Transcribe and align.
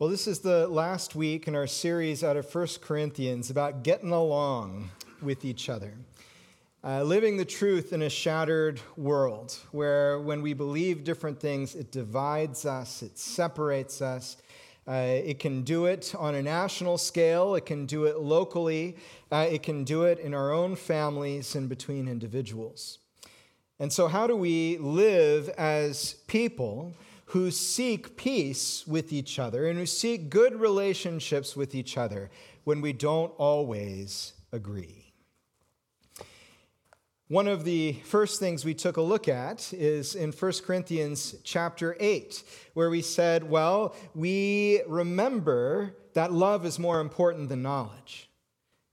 Well, 0.00 0.10
this 0.10 0.26
is 0.26 0.40
the 0.40 0.66
last 0.66 1.14
week 1.14 1.46
in 1.46 1.54
our 1.54 1.68
series 1.68 2.24
out 2.24 2.36
of 2.36 2.52
1 2.52 2.66
Corinthians 2.80 3.48
about 3.48 3.84
getting 3.84 4.10
along 4.10 4.90
with 5.22 5.44
each 5.44 5.68
other. 5.68 5.94
Uh, 6.82 7.04
living 7.04 7.36
the 7.36 7.44
truth 7.44 7.92
in 7.92 8.02
a 8.02 8.10
shattered 8.10 8.80
world 8.96 9.56
where 9.70 10.18
when 10.18 10.42
we 10.42 10.52
believe 10.52 11.04
different 11.04 11.38
things, 11.38 11.76
it 11.76 11.92
divides 11.92 12.66
us, 12.66 13.04
it 13.04 13.16
separates 13.16 14.02
us. 14.02 14.36
Uh, 14.88 15.20
it 15.24 15.38
can 15.38 15.62
do 15.62 15.84
it 15.84 16.12
on 16.18 16.34
a 16.34 16.42
national 16.42 16.98
scale, 16.98 17.54
it 17.54 17.64
can 17.64 17.86
do 17.86 18.02
it 18.06 18.18
locally, 18.18 18.96
uh, 19.30 19.46
it 19.48 19.62
can 19.62 19.84
do 19.84 20.02
it 20.02 20.18
in 20.18 20.34
our 20.34 20.50
own 20.50 20.74
families 20.74 21.54
and 21.54 21.68
between 21.68 22.08
individuals. 22.08 22.98
And 23.78 23.92
so, 23.92 24.08
how 24.08 24.26
do 24.26 24.34
we 24.34 24.76
live 24.78 25.50
as 25.50 26.14
people? 26.26 26.94
Who 27.34 27.50
seek 27.50 28.16
peace 28.16 28.86
with 28.86 29.12
each 29.12 29.40
other 29.40 29.66
and 29.66 29.76
who 29.76 29.84
seek 29.84 30.30
good 30.30 30.54
relationships 30.54 31.56
with 31.56 31.74
each 31.74 31.98
other 31.98 32.30
when 32.62 32.80
we 32.80 32.92
don't 32.92 33.32
always 33.38 34.34
agree. 34.52 35.12
One 37.26 37.48
of 37.48 37.64
the 37.64 37.94
first 38.04 38.38
things 38.38 38.64
we 38.64 38.72
took 38.72 38.98
a 38.98 39.02
look 39.02 39.26
at 39.26 39.72
is 39.72 40.14
in 40.14 40.30
1 40.30 40.52
Corinthians 40.64 41.34
chapter 41.42 41.96
8, 41.98 42.44
where 42.74 42.88
we 42.88 43.02
said, 43.02 43.50
well, 43.50 43.96
we 44.14 44.82
remember 44.86 45.96
that 46.12 46.32
love 46.32 46.64
is 46.64 46.78
more 46.78 47.00
important 47.00 47.48
than 47.48 47.62
knowledge. 47.62 48.30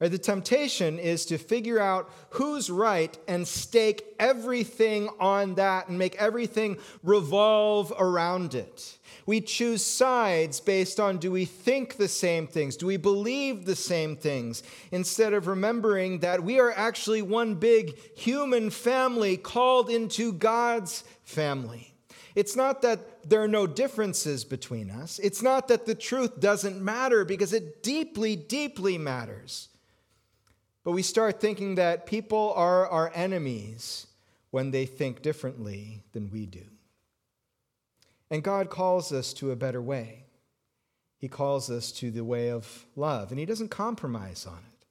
The 0.09 0.17
temptation 0.17 0.97
is 0.97 1.25
to 1.27 1.37
figure 1.37 1.79
out 1.79 2.09
who's 2.31 2.71
right 2.71 3.15
and 3.27 3.47
stake 3.47 4.03
everything 4.19 5.09
on 5.19 5.55
that 5.55 5.89
and 5.89 5.99
make 5.99 6.15
everything 6.15 6.79
revolve 7.03 7.93
around 7.99 8.55
it. 8.55 8.97
We 9.27 9.41
choose 9.41 9.85
sides 9.85 10.59
based 10.59 10.99
on 10.99 11.19
do 11.19 11.31
we 11.31 11.45
think 11.45 11.97
the 11.97 12.07
same 12.07 12.47
things? 12.47 12.75
Do 12.77 12.87
we 12.87 12.97
believe 12.97 13.65
the 13.65 13.75
same 13.75 14.15
things? 14.15 14.63
Instead 14.91 15.33
of 15.33 15.45
remembering 15.45 16.19
that 16.19 16.43
we 16.43 16.59
are 16.59 16.71
actually 16.71 17.21
one 17.21 17.53
big 17.53 17.95
human 18.17 18.71
family 18.71 19.37
called 19.37 19.91
into 19.91 20.33
God's 20.33 21.03
family. 21.23 21.93
It's 22.33 22.55
not 22.55 22.81
that 22.81 23.29
there 23.29 23.43
are 23.43 23.47
no 23.47 23.67
differences 23.67 24.45
between 24.45 24.89
us. 24.89 25.19
It's 25.19 25.43
not 25.43 25.67
that 25.67 25.85
the 25.85 25.93
truth 25.93 26.39
doesn't 26.39 26.81
matter 26.81 27.23
because 27.23 27.53
it 27.53 27.83
deeply, 27.83 28.35
deeply 28.35 28.97
matters. 28.97 29.67
But 30.83 30.91
we 30.91 31.03
start 31.03 31.39
thinking 31.39 31.75
that 31.75 32.05
people 32.05 32.53
are 32.55 32.87
our 32.87 33.11
enemies 33.13 34.07
when 34.49 34.71
they 34.71 34.85
think 34.85 35.21
differently 35.21 36.03
than 36.11 36.31
we 36.31 36.45
do. 36.45 36.65
And 38.29 38.43
God 38.43 38.69
calls 38.69 39.11
us 39.11 39.33
to 39.33 39.51
a 39.51 39.55
better 39.55 39.81
way. 39.81 40.25
He 41.17 41.27
calls 41.27 41.69
us 41.69 41.91
to 41.93 42.09
the 42.09 42.23
way 42.23 42.49
of 42.49 42.85
love, 42.95 43.29
and 43.29 43.39
He 43.39 43.45
doesn't 43.45 43.69
compromise 43.69 44.47
on 44.47 44.57
it. 44.57 44.85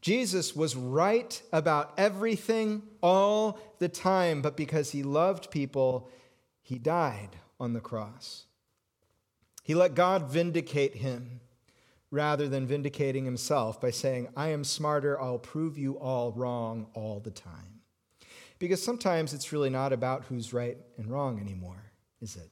Jesus 0.00 0.54
was 0.54 0.76
right 0.76 1.40
about 1.52 1.92
everything 1.96 2.82
all 3.02 3.58
the 3.78 3.88
time, 3.88 4.42
but 4.42 4.56
because 4.56 4.90
He 4.90 5.02
loved 5.02 5.50
people, 5.50 6.08
He 6.60 6.78
died 6.78 7.30
on 7.58 7.72
the 7.72 7.80
cross. 7.80 8.44
He 9.64 9.74
let 9.74 9.94
God 9.94 10.30
vindicate 10.30 10.96
Him 10.96 11.40
rather 12.12 12.46
than 12.46 12.66
vindicating 12.66 13.24
himself 13.24 13.80
by 13.80 13.90
saying, 13.90 14.28
I 14.36 14.48
am 14.48 14.64
smarter, 14.64 15.20
I'll 15.20 15.38
prove 15.38 15.78
you 15.78 15.98
all 15.98 16.30
wrong 16.32 16.86
all 16.92 17.20
the 17.20 17.30
time. 17.30 17.80
Because 18.58 18.84
sometimes 18.84 19.32
it's 19.32 19.50
really 19.50 19.70
not 19.70 19.94
about 19.94 20.26
who's 20.26 20.52
right 20.52 20.76
and 20.98 21.10
wrong 21.10 21.40
anymore, 21.40 21.90
is 22.20 22.36
it? 22.36 22.50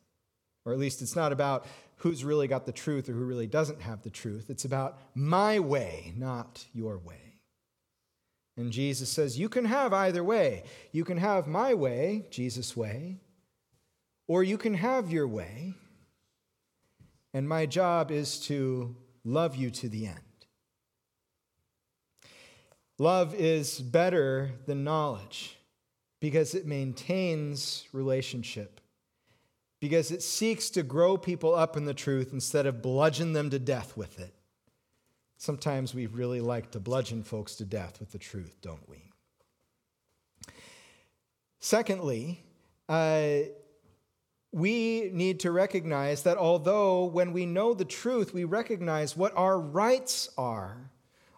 Or 0.65 0.73
at 0.73 0.79
least 0.79 1.03
it's 1.03 1.15
not 1.15 1.31
about 1.31 1.67
who's 1.97 2.25
really 2.25 2.49
got 2.49 2.65
the 2.65 2.73
truth 2.73 3.09
or 3.09 3.13
who 3.13 3.25
really 3.25 3.47
doesn't 3.47 3.83
have 3.83 4.03
the 4.03 4.11
truth. 4.11 4.49
It's 4.49 4.65
about 4.65 4.99
my 5.15 5.61
way, 5.61 6.15
not 6.17 6.65
your 6.73 6.97
way. 6.97 7.37
And 8.57 8.73
Jesus 8.73 9.11
says, 9.11 9.39
You 9.39 9.51
can 9.51 9.67
have 9.67 9.93
either 9.93 10.25
way. 10.25 10.65
You 10.91 11.05
can 11.05 11.19
have 11.19 11.47
my 11.47 11.75
way, 11.75 12.27
Jesus' 12.31 12.75
way, 12.75 13.19
or 14.27 14.43
you 14.43 14.57
can 14.57 14.75
have 14.75 15.13
your 15.13 15.29
way. 15.29 15.75
And 17.35 17.49
my 17.49 17.67
job 17.67 18.11
is 18.11 18.41
to 18.47 18.97
love 19.25 19.57
you 19.57 19.71
to 19.71 19.89
the 19.89 20.07
end. 20.07 20.19
Love 22.99 23.35
is 23.35 23.81
better 23.81 24.51
than 24.67 24.85
knowledge 24.85 25.57
because 26.21 26.55
it 26.55 26.67
maintains 26.67 27.87
relationship, 27.93 28.81
because 29.81 30.11
it 30.11 30.23
seeks 30.23 30.69
to 30.69 30.83
grow 30.83 31.17
people 31.17 31.55
up 31.55 31.77
in 31.77 31.87
the 31.87 31.95
truth 31.95 32.31
instead 32.33 32.67
of 32.67 32.83
bludgeon 32.83 33.33
them 33.33 33.49
to 33.49 33.59
death 33.59 33.97
with 33.97 34.21
it. 34.21 34.35
Sometimes 35.39 35.95
we 35.95 36.07
really 36.07 36.43
like 36.43 36.71
to 36.73 36.81
bludgeon 36.81 37.23
folks 37.23 37.57
to 37.57 37.65
death 37.65 37.99
with 37.99 38.13
the 38.13 38.19
truth, 38.19 38.59
don't 38.61 38.87
we? 38.87 39.11
Secondly, 41.59 42.45
uh, 42.87 43.39
we 44.53 45.11
need 45.13 45.41
to 45.41 45.53
recognize 45.53 46.23
that 46.25 46.37
although 46.37 47.05
when 47.05 47.33
we 47.33 47.47
know 47.47 47.73
the 47.73 47.85
truth, 47.85 48.35
we 48.35 48.45
recognize 48.45 49.17
what 49.17 49.37
our 49.37 49.59
rights 49.61 50.29
are, 50.37 50.91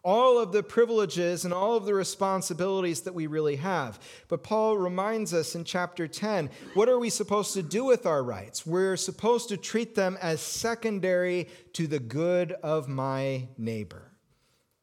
all 0.04 0.38
of 0.38 0.50
the 0.50 0.62
privileges 0.62 1.44
and 1.44 1.54
all 1.54 1.76
of 1.76 1.84
the 1.84 1.94
responsibilities 1.94 3.02
that 3.02 3.14
we 3.14 3.26
really 3.26 3.56
have. 3.56 4.00
But 4.28 4.42
Paul 4.42 4.76
reminds 4.76 5.32
us 5.32 5.54
in 5.54 5.64
chapter 5.64 6.08
10 6.08 6.50
what 6.74 6.88
are 6.88 6.98
we 6.98 7.10
supposed 7.10 7.54
to 7.54 7.62
do 7.62 7.84
with 7.84 8.06
our 8.06 8.22
rights? 8.22 8.66
We're 8.66 8.96
supposed 8.96 9.48
to 9.50 9.56
treat 9.56 9.94
them 9.94 10.18
as 10.20 10.40
secondary 10.40 11.48
to 11.74 11.86
the 11.86 12.00
good 12.00 12.52
of 12.52 12.88
my 12.88 13.48
neighbor. 13.56 14.08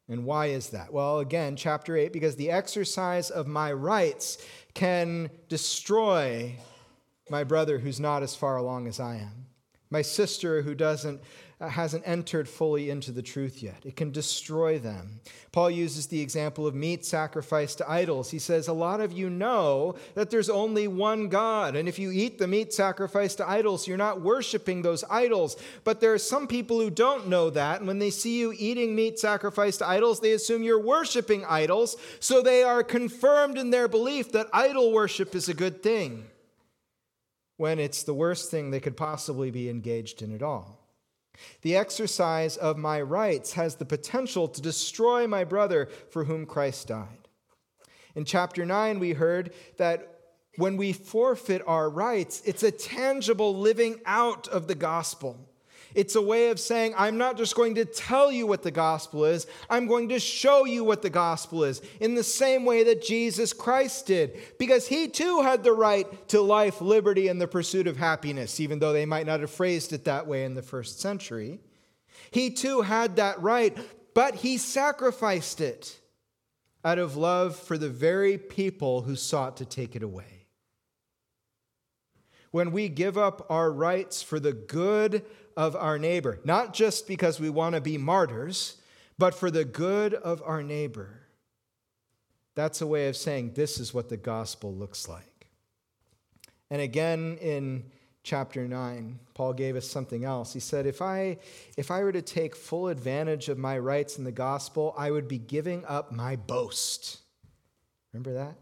And 0.07 0.25
why 0.25 0.47
is 0.47 0.69
that? 0.69 0.91
Well, 0.91 1.19
again, 1.19 1.55
chapter 1.55 1.95
8, 1.95 2.11
because 2.11 2.35
the 2.35 2.49
exercise 2.49 3.29
of 3.29 3.45
my 3.45 3.71
rights 3.71 4.39
can 4.73 5.29
destroy 5.49 6.55
my 7.29 7.43
brother 7.43 7.79
who's 7.79 7.99
not 7.99 8.23
as 8.23 8.35
far 8.35 8.57
along 8.57 8.87
as 8.87 8.99
I 8.99 9.15
am, 9.15 9.45
my 9.89 10.01
sister 10.01 10.61
who 10.61 10.75
doesn't 10.75 11.21
uh, 11.61 11.67
hasn't 11.67 12.07
entered 12.07 12.47
fully 12.47 12.89
into 12.89 13.11
the 13.11 13.21
truth 13.21 13.61
yet. 13.61 13.85
It 13.85 13.97
can 13.97 14.11
destroy 14.11 14.79
them. 14.79 15.19
Paul 15.51 15.69
uses 15.69 16.07
the 16.07 16.21
example 16.21 16.65
of 16.65 16.73
meat 16.73 17.05
sacrificed 17.05 17.79
to 17.79 17.89
idols. 17.89 18.31
He 18.31 18.39
says, 18.39 18.69
A 18.69 18.73
lot 18.73 19.01
of 19.01 19.11
you 19.11 19.29
know 19.29 19.95
that 20.13 20.29
there's 20.29 20.49
only 20.49 20.87
one 20.87 21.27
God. 21.27 21.75
And 21.75 21.89
if 21.89 21.99
you 21.99 22.11
eat 22.11 22.39
the 22.39 22.47
meat 22.47 22.71
sacrificed 22.71 23.39
to 23.39 23.49
idols, 23.49 23.89
you're 23.89 23.97
not 23.97 24.21
worshiping 24.21 24.81
those 24.81 25.03
idols. 25.09 25.57
But 25.83 25.99
there 25.99 26.13
are 26.13 26.17
some 26.17 26.47
people 26.47 26.79
who 26.79 26.89
don't 26.89 27.27
know 27.27 27.49
that. 27.49 27.79
And 27.79 27.87
when 27.87 27.99
they 27.99 28.09
see 28.09 28.39
you 28.39 28.53
eating 28.57 28.95
meat 28.95 29.19
sacrificed 29.19 29.79
to 29.79 29.87
idols, 29.87 30.21
they 30.21 30.31
assume 30.31 30.63
you're 30.63 30.79
worshiping 30.79 31.43
idols. 31.45 31.97
So 32.21 32.41
they 32.41 32.63
are 32.63 32.83
confirmed 32.83 33.57
in 33.57 33.69
their 33.69 33.89
belief 33.89 34.31
that 34.31 34.47
idol 34.53 34.93
worship 34.93 35.35
is 35.35 35.49
a 35.49 35.53
good 35.53 35.83
thing 35.83 36.28
when 37.59 37.77
it's 37.77 38.03
the 38.03 38.13
worst 38.13 38.49
thing 38.49 38.71
they 38.71 38.79
could 38.79 38.95
possibly 38.95 39.51
be 39.51 39.69
engaged 39.69 40.21
in 40.21 40.33
at 40.33 40.41
all. 40.41 40.79
The 41.61 41.75
exercise 41.75 42.55
of 42.55 42.77
my 42.77 43.01
rights 43.01 43.53
has 43.53 43.75
the 43.75 43.85
potential 43.85 44.47
to 44.47 44.61
destroy 44.61 45.27
my 45.27 45.43
brother 45.43 45.89
for 46.09 46.23
whom 46.23 46.45
Christ 46.45 46.87
died. 46.87 47.27
In 48.15 48.23
chapter 48.23 48.65
9, 48.65 48.99
we 48.99 49.11
heard 49.11 49.53
that 49.75 50.21
when 50.55 50.77
we 50.77 50.93
forfeit 50.93 51.61
our 51.67 51.89
rights, 51.89 52.41
it's 52.45 52.63
a 52.63 52.71
tangible 52.71 53.53
living 53.53 53.99
out 54.05 54.47
of 54.47 54.67
the 54.67 54.75
gospel. 54.75 55.48
It's 55.95 56.15
a 56.15 56.21
way 56.21 56.49
of 56.49 56.59
saying, 56.59 56.93
I'm 56.97 57.17
not 57.17 57.37
just 57.37 57.55
going 57.55 57.75
to 57.75 57.85
tell 57.85 58.31
you 58.31 58.45
what 58.45 58.63
the 58.63 58.71
gospel 58.71 59.25
is, 59.25 59.47
I'm 59.69 59.87
going 59.87 60.09
to 60.09 60.19
show 60.19 60.65
you 60.65 60.83
what 60.83 61.01
the 61.01 61.09
gospel 61.09 61.63
is 61.63 61.81
in 61.99 62.15
the 62.15 62.23
same 62.23 62.65
way 62.65 62.83
that 62.83 63.03
Jesus 63.03 63.53
Christ 63.53 64.05
did. 64.05 64.37
Because 64.57 64.87
he 64.87 65.07
too 65.07 65.41
had 65.41 65.63
the 65.63 65.73
right 65.73 66.27
to 66.29 66.41
life, 66.41 66.81
liberty, 66.81 67.27
and 67.27 67.41
the 67.41 67.47
pursuit 67.47 67.87
of 67.87 67.97
happiness, 67.97 68.59
even 68.59 68.79
though 68.79 68.93
they 68.93 69.05
might 69.05 69.25
not 69.25 69.39
have 69.39 69.51
phrased 69.51 69.93
it 69.93 70.05
that 70.05 70.27
way 70.27 70.43
in 70.43 70.53
the 70.53 70.61
first 70.61 70.99
century. 70.99 71.59
He 72.31 72.51
too 72.51 72.81
had 72.81 73.15
that 73.15 73.41
right, 73.41 73.77
but 74.13 74.35
he 74.35 74.57
sacrificed 74.57 75.61
it 75.61 75.99
out 76.85 76.99
of 76.99 77.17
love 77.17 77.55
for 77.55 77.77
the 77.77 77.89
very 77.89 78.37
people 78.37 79.01
who 79.01 79.15
sought 79.15 79.57
to 79.57 79.65
take 79.65 79.95
it 79.95 80.03
away. 80.03 80.47
When 82.51 82.71
we 82.71 82.89
give 82.89 83.17
up 83.17 83.45
our 83.49 83.71
rights 83.71 84.23
for 84.23 84.39
the 84.39 84.53
good 84.53 85.23
of 85.59 85.75
our 85.75 85.99
neighbor, 85.99 86.39
not 86.45 86.73
just 86.73 87.05
because 87.05 87.37
we 87.37 87.49
want 87.49 87.75
to 87.75 87.81
be 87.81 87.97
martyrs, 87.97 88.77
but 89.17 89.35
for 89.35 89.51
the 89.51 89.65
good 89.65 90.13
of 90.13 90.41
our 90.45 90.63
neighbor. 90.63 91.09
That's 92.55 92.79
a 92.79 92.87
way 92.87 93.09
of 93.09 93.17
saying 93.17 93.51
this 93.55 93.77
is 93.77 93.93
what 93.93 94.07
the 94.07 94.15
gospel 94.15 94.73
looks 94.73 95.09
like. 95.09 95.49
And 96.71 96.81
again 96.81 97.37
in 97.41 97.83
chapter 98.23 98.69
9, 98.69 99.19
Paul 99.33 99.51
gave 99.51 99.75
us 99.75 99.85
something 99.85 100.23
else. 100.23 100.53
He 100.53 100.61
said, 100.61 100.85
if 100.85 101.01
I, 101.01 101.39
if 101.75 101.91
I 101.91 102.03
were 102.03 102.13
to 102.13 102.21
take 102.21 102.55
full 102.55 102.87
advantage 102.87 103.49
of 103.49 103.57
my 103.57 103.77
rights 103.77 104.17
in 104.17 104.23
the 104.23 104.31
gospel, 104.31 104.95
I 104.97 105.11
would 105.11 105.27
be 105.27 105.39
giving 105.39 105.83
up 105.83 106.09
my 106.13 106.37
boast. 106.37 107.17
Remember 108.13 108.33
that? 108.33 108.55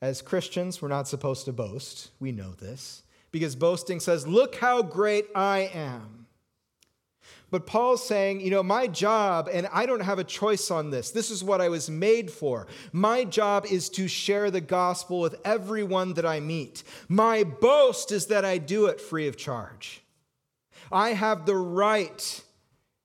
As 0.00 0.22
Christians, 0.22 0.80
we're 0.80 0.88
not 0.88 1.08
supposed 1.08 1.44
to 1.44 1.52
boast. 1.52 2.10
We 2.20 2.32
know 2.32 2.52
this 2.52 3.02
because 3.38 3.54
boasting 3.54 4.00
says, 4.00 4.26
Look 4.26 4.54
how 4.54 4.80
great 4.80 5.26
I 5.34 5.70
am. 5.74 6.16
But 7.50 7.66
Paul's 7.66 8.04
saying, 8.04 8.40
you 8.40 8.50
know, 8.50 8.62
my 8.62 8.86
job, 8.86 9.48
and 9.52 9.68
I 9.72 9.84
don't 9.84 10.00
have 10.00 10.18
a 10.18 10.24
choice 10.24 10.70
on 10.70 10.90
this, 10.90 11.10
this 11.10 11.30
is 11.30 11.44
what 11.44 11.60
I 11.60 11.68
was 11.68 11.90
made 11.90 12.30
for. 12.30 12.66
My 12.92 13.24
job 13.24 13.66
is 13.70 13.90
to 13.90 14.08
share 14.08 14.50
the 14.50 14.60
gospel 14.60 15.20
with 15.20 15.36
everyone 15.44 16.14
that 16.14 16.26
I 16.26 16.40
meet. 16.40 16.82
My 17.08 17.44
boast 17.44 18.10
is 18.10 18.26
that 18.26 18.44
I 18.44 18.58
do 18.58 18.86
it 18.86 19.00
free 19.00 19.28
of 19.28 19.36
charge. 19.36 20.02
I 20.90 21.10
have 21.10 21.44
the 21.44 21.56
right. 21.56 22.42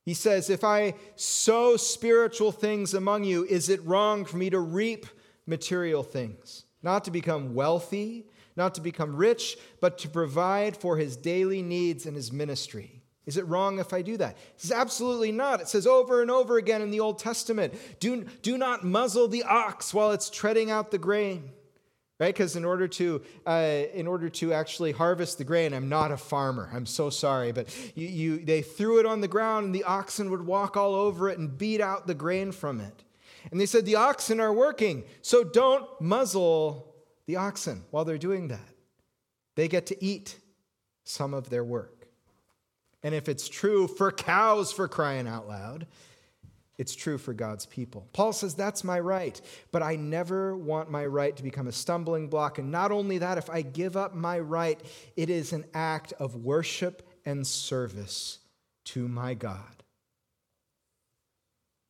He 0.06 0.14
says, 0.14 0.50
if 0.50 0.64
I 0.64 0.96
sow 1.16 1.78
spiritual 1.78 2.52
things 2.52 2.94
among 2.94 3.26
you, 3.26 3.46
is 3.46 3.70
it 3.70 3.86
wrong 3.86 4.26
for 4.26 4.38
me 4.38 4.50
to 4.50 4.60
reap 4.60 5.06
material 5.46 6.04
things? 6.04 6.66
Not 6.82 7.04
to 7.04 7.12
become 7.12 7.54
wealthy, 7.54 8.26
not 8.62 8.76
to 8.76 8.82
become 8.82 9.16
rich, 9.16 9.58
but 9.80 9.98
to 9.98 10.08
provide 10.08 10.78
for 10.78 10.96
his 10.98 11.18
daily 11.18 11.64
needs 11.64 12.06
and 12.06 12.16
his 12.16 12.32
ministry. 12.32 13.02
Is 13.26 13.38
it 13.38 13.48
wrong 13.48 13.80
if 13.80 13.92
I 13.92 14.04
do 14.04 14.18
that? 14.18 14.38
He 14.38 14.68
says, 14.68 14.72
absolutely 14.72 15.32
not. 15.32 15.62
It 15.62 15.68
says 15.68 15.88
over 15.88 16.22
and 16.22 16.30
over 16.30 16.58
again 16.58 16.84
in 16.84 16.92
the 16.92 17.00
Old 17.00 17.18
Testament 17.18 17.74
do, 18.00 18.26
do 18.42 18.58
not 18.58 18.84
muzzle 18.84 19.28
the 19.28 19.44
ox 19.44 19.94
while 19.94 20.12
it's 20.12 20.30
treading 20.30 20.70
out 20.70 20.92
the 20.92 21.00
grain. 21.00 21.50
Right? 22.20 22.32
Because 22.32 22.56
in 22.56 22.66
order 22.66 22.88
to 22.88 23.24
uh, 23.48 23.82
in 23.96 24.06
order 24.06 24.30
to 24.30 24.54
actually 24.54 24.92
harvest 24.92 25.40
the 25.40 25.44
grain, 25.44 25.74
I'm 25.74 25.90
not 25.90 26.12
a 26.12 26.18
farmer. 26.18 26.70
I'm 26.72 26.86
so 26.86 27.10
sorry, 27.10 27.52
but 27.52 27.76
you, 27.96 28.08
you 28.08 28.46
they 28.46 28.62
threw 28.62 29.00
it 29.00 29.08
on 29.08 29.22
the 29.22 29.28
ground, 29.28 29.66
and 29.66 29.74
the 29.74 29.86
oxen 29.86 30.30
would 30.30 30.46
walk 30.46 30.78
all 30.78 30.94
over 30.94 31.32
it 31.32 31.40
and 31.40 31.58
beat 31.58 31.82
out 31.82 32.06
the 32.06 32.14
grain 32.14 32.52
from 32.52 32.80
it. 32.80 33.04
And 33.50 33.60
they 33.60 33.66
said 33.66 33.88
the 33.88 33.96
oxen 33.96 34.40
are 34.40 34.54
working, 34.54 35.04
so 35.24 35.44
don't 35.44 35.90
muzzle 36.00 36.91
the 37.32 37.38
oxen 37.38 37.84
while 37.92 38.04
they're 38.04 38.18
doing 38.18 38.50
that. 38.50 38.60
They 39.56 39.70
get 39.70 39.86
to 39.86 40.04
eat 40.04 40.38
some 41.06 41.34
of 41.34 41.50
their 41.50 41.64
work. 41.64 42.08
And 43.04 43.16
if 43.16 43.30
it's 43.30 43.48
true 43.48 43.88
for 43.88 44.12
cows 44.12 44.74
for 44.74 44.90
crying 44.90 45.28
out 45.28 45.48
loud, 45.48 45.88
it's 46.78 46.94
true 46.94 47.18
for 47.18 47.34
God's 47.34 47.66
people. 47.66 48.06
Paul 48.12 48.34
says, 48.34 48.54
That's 48.54 48.84
my 48.84 49.00
right, 49.00 49.40
but 49.72 49.82
I 49.82 49.96
never 49.96 50.58
want 50.58 50.92
my 50.92 51.06
right 51.06 51.36
to 51.38 51.44
become 51.44 51.68
a 51.68 51.72
stumbling 51.72 52.28
block. 52.28 52.60
And 52.60 52.70
not 52.70 52.92
only 52.92 53.20
that, 53.20 53.38
if 53.38 53.50
I 53.50 53.62
give 53.62 53.96
up 53.96 54.14
my 54.14 54.38
right, 54.40 54.80
it 55.16 55.30
is 55.30 55.54
an 55.54 55.64
act 55.74 56.12
of 56.20 56.36
worship 56.36 57.08
and 57.26 57.48
service 57.48 58.40
to 58.86 59.08
my 59.08 59.36
God. 59.36 59.84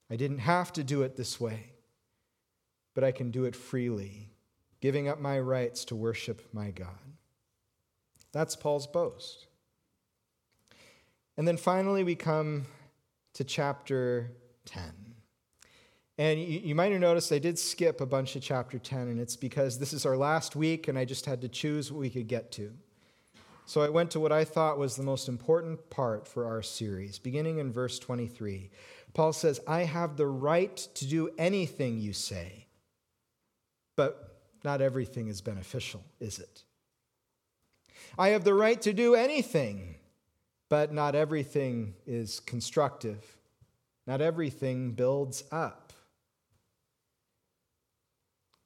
I 0.07 0.17
didn't 0.17 0.39
have 0.39 0.71
to 0.73 0.83
do 0.83 1.01
it 1.01 1.15
this 1.15 1.39
way, 1.39 1.71
but 2.93 3.03
I 3.03 3.11
can 3.11 3.31
do 3.31 3.45
it 3.45 3.55
freely, 3.55 4.30
giving 4.81 5.07
up 5.07 5.19
my 5.19 5.39
rights 5.39 5.85
to 5.85 5.95
worship 5.95 6.41
my 6.53 6.71
God. 6.71 6.89
That's 8.33 8.55
Paul's 8.55 8.87
boast. 8.87 9.47
And 11.37 11.47
then 11.47 11.57
finally, 11.57 12.03
we 12.03 12.15
come 12.15 12.65
to 13.33 13.43
chapter 13.43 14.31
10. 14.65 14.83
And 16.17 16.39
you, 16.39 16.75
might 16.75 16.91
have 16.91 17.01
noticed 17.01 17.31
I 17.31 17.39
did 17.39 17.57
skip 17.57 17.99
a 18.01 18.05
bunch 18.05 18.35
of 18.35 18.43
chapter 18.43 18.77
10, 18.77 19.07
and 19.07 19.19
it's 19.19 19.35
because 19.35 19.79
this 19.79 19.93
is 19.93 20.05
our 20.05 20.17
last 20.17 20.55
week, 20.55 20.87
and 20.87 20.97
I 20.97 21.05
just 21.05 21.25
had 21.25 21.41
to 21.41 21.47
choose 21.47 21.91
what 21.91 21.99
we 21.99 22.09
could 22.09 22.27
get 22.27 22.51
to. 22.53 22.73
So 23.65 23.81
I 23.81 23.89
went 23.89 24.11
to 24.11 24.19
what 24.19 24.31
I 24.31 24.43
thought 24.43 24.77
was 24.77 24.95
the 24.95 25.03
most 25.03 25.27
important 25.29 25.89
part 25.89 26.27
for 26.27 26.45
our 26.45 26.61
series, 26.61 27.17
beginning 27.17 27.57
in 27.57 27.71
verse 27.71 27.97
23. 27.97 28.69
Paul 29.13 29.33
says, 29.33 29.61
I 29.67 29.83
have 29.83 30.17
the 30.17 30.27
right 30.27 30.75
to 30.95 31.07
do 31.07 31.31
anything 31.37 31.99
you 31.99 32.13
say, 32.13 32.67
but 33.95 34.30
not 34.63 34.81
everything 34.81 35.27
is 35.27 35.41
beneficial, 35.41 36.03
is 36.19 36.39
it? 36.39 36.63
I 38.17 38.29
have 38.29 38.43
the 38.43 38.53
right 38.53 38.81
to 38.81 38.93
do 38.93 39.15
anything, 39.15 39.95
but 40.69 40.93
not 40.93 41.15
everything 41.15 41.93
is 42.05 42.39
constructive. 42.39 43.37
Not 44.07 44.21
everything 44.21 44.91
builds 44.91 45.43
up. 45.51 45.93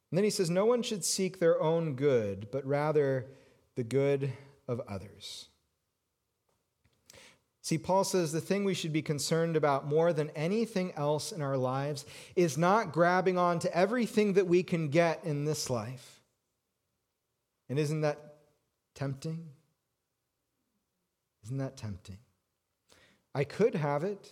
And 0.10 0.18
then 0.18 0.24
he 0.24 0.30
says, 0.30 0.50
No 0.50 0.66
one 0.66 0.82
should 0.82 1.04
seek 1.04 1.40
their 1.40 1.62
own 1.62 1.96
good, 1.96 2.48
but 2.52 2.66
rather 2.66 3.28
the 3.76 3.84
good 3.84 4.32
of 4.68 4.82
others. 4.88 5.50
See, 7.66 7.80
Paul 7.80 8.04
says 8.04 8.32
the 8.32 8.42
thing 8.42 8.64
we 8.64 8.76
should 8.76 8.94
be 8.94 9.02
concerned 9.02 9.56
about 9.56 9.88
more 9.88 10.14
than 10.14 10.30
anything 10.36 10.94
else 10.96 11.32
in 11.32 11.42
our 11.42 11.58
lives 11.58 12.06
is 12.36 12.60
not 12.60 12.92
grabbing 12.92 13.40
on 13.40 13.58
to 13.58 13.76
everything 13.76 14.34
that 14.34 14.46
we 14.46 14.62
can 14.62 14.90
get 14.90 15.24
in 15.24 15.46
this 15.46 15.68
life. 15.68 16.22
And 17.68 17.80
isn't 17.80 18.02
that 18.02 18.36
tempting? 18.94 19.48
Isn't 21.44 21.58
that 21.58 21.76
tempting? 21.76 22.20
I 23.34 23.44
could 23.46 23.74
have 23.74 24.04
it. 24.04 24.30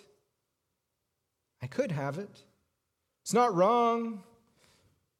I 1.59 1.65
could 1.65 1.91
have 1.91 2.19
it. 2.19 2.43
It's 3.23 3.33
not 3.33 3.55
wrong. 3.55 4.21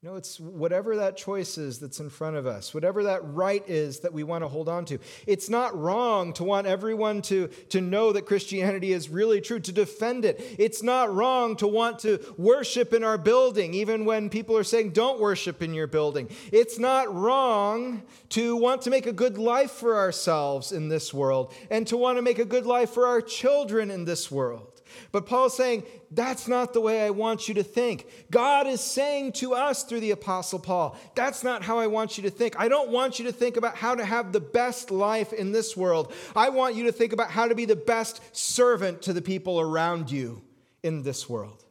No, 0.04 0.18
it's 0.18 0.38
whatever 0.38 0.98
that 0.98 1.16
choice 1.16 1.58
is 1.58 1.80
that's 1.80 2.02
in 2.02 2.10
front 2.10 2.36
of 2.36 2.46
us, 2.46 2.74
whatever 2.74 3.04
that 3.04 3.22
right 3.24 3.64
is 3.70 4.02
that 4.02 4.12
we 4.12 4.24
want 4.24 4.44
to 4.44 4.50
hold 4.50 4.68
on 4.68 4.84
to. 4.88 5.00
It's 5.26 5.50
not 5.50 5.80
wrong 5.80 6.34
to 6.34 6.44
want 6.44 6.68
everyone 6.68 7.22
to, 7.24 7.48
to 7.70 7.80
know 7.80 8.12
that 8.12 8.26
Christianity 8.26 8.92
is 8.92 9.08
really 9.08 9.40
true, 9.40 9.62
to 9.62 9.72
defend 9.72 10.26
it. 10.26 10.44
It's 10.60 10.84
not 10.84 11.14
wrong 11.16 11.56
to 11.56 11.70
want 11.70 12.00
to 12.00 12.20
worship 12.38 12.92
in 12.92 13.06
our 13.06 13.18
building, 13.18 13.74
even 13.74 14.04
when 14.04 14.30
people 14.30 14.58
are 14.58 14.66
saying, 14.66 14.90
don't 14.90 15.22
worship 15.22 15.64
in 15.64 15.74
your 15.74 15.88
building. 15.88 16.28
It's 16.52 16.78
not 16.78 17.16
wrong 17.16 18.04
to 18.32 18.58
want 18.58 18.82
to 18.82 18.90
make 18.90 19.06
a 19.06 19.14
good 19.14 19.38
life 19.38 19.72
for 19.72 19.96
ourselves 19.96 20.74
in 20.74 20.90
this 20.90 21.14
world 21.14 21.54
and 21.72 21.88
to 21.88 21.96
want 21.96 22.18
to 22.18 22.22
make 22.22 22.40
a 22.40 22.46
good 22.46 22.66
life 22.66 22.90
for 22.90 23.08
our 23.08 23.22
children 23.22 23.90
in 23.90 24.04
this 24.04 24.30
world. 24.30 24.73
But 25.12 25.26
Paul's 25.26 25.56
saying, 25.56 25.84
that's 26.12 26.48
not 26.48 26.74
the 26.74 26.82
way 26.82 27.06
I 27.06 27.10
want 27.10 27.48
you 27.48 27.54
to 27.56 27.64
think. 27.64 28.08
God 28.32 28.68
is 28.68 28.82
saying 28.82 29.34
to 29.34 29.54
us 29.54 29.84
through 29.84 30.02
the 30.02 30.12
Apostle 30.12 30.60
Paul, 30.60 30.98
that's 31.16 31.44
not 31.44 31.64
how 31.64 31.80
I 31.80 31.88
want 31.88 32.18
you 32.18 32.24
to 32.24 32.30
think. 32.30 32.60
I 32.60 32.68
don't 32.68 32.90
want 32.90 33.20
you 33.20 33.26
to 33.26 33.32
think 33.32 33.58
about 33.58 33.76
how 33.76 33.96
to 33.96 34.06
have 34.06 34.32
the 34.32 34.40
best 34.40 34.92
life 34.92 35.34
in 35.34 35.52
this 35.52 35.76
world. 35.76 36.14
I 36.36 36.50
want 36.50 36.76
you 36.76 36.86
to 36.86 36.92
think 36.92 37.14
about 37.14 37.32
how 37.32 37.48
to 37.48 37.56
be 37.56 37.66
the 37.66 37.76
best 37.76 38.22
servant 38.36 39.02
to 39.04 39.14
the 39.14 39.22
people 39.22 39.60
around 39.60 40.12
you 40.12 40.42
in 40.84 41.04
this 41.04 41.30
world. 41.30 41.64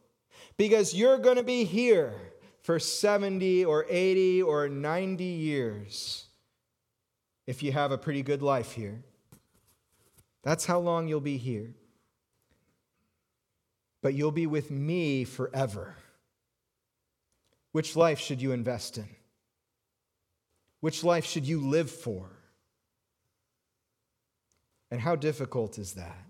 Because 0.57 0.93
you're 0.93 1.17
going 1.17 1.37
to 1.37 1.43
be 1.43 1.63
here 1.63 2.13
for 2.61 2.79
70 2.79 3.65
or 3.65 3.85
80 3.89 4.41
or 4.43 4.69
90 4.69 5.23
years 5.23 6.25
if 7.45 7.61
you 7.61 7.71
have 7.71 7.91
a 7.91 7.97
pretty 7.97 8.21
good 8.21 8.41
life 8.41 8.73
here. 8.73 9.03
That's 10.43 10.65
how 10.65 10.79
long 10.79 11.07
you'll 11.07 11.21
be 11.21 11.37
here 11.37 11.73
but 14.03 14.13
you'll 14.13 14.31
be 14.31 14.45
with 14.45 14.69
me 14.69 15.23
forever. 15.23 15.95
Which 17.71 17.95
life 17.95 18.19
should 18.19 18.41
you 18.41 18.51
invest 18.51 18.97
in? 18.97 19.07
Which 20.81 21.03
life 21.03 21.25
should 21.25 21.47
you 21.47 21.61
live 21.61 21.89
for? 21.89 22.29
And 24.91 24.99
how 24.99 25.15
difficult 25.15 25.79
is 25.79 25.93
that? 25.93 26.25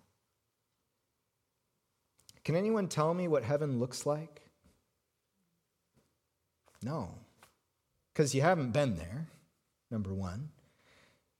Can 2.45 2.55
anyone 2.55 2.87
tell 2.87 3.13
me 3.13 3.27
what 3.27 3.43
heaven 3.43 3.79
looks 3.79 4.05
like? 4.05 4.41
No, 6.83 7.09
because 8.13 8.35
you 8.35 8.41
haven't 8.41 8.71
been 8.71 8.97
there, 8.97 9.27
number 9.89 10.13
one. 10.13 10.49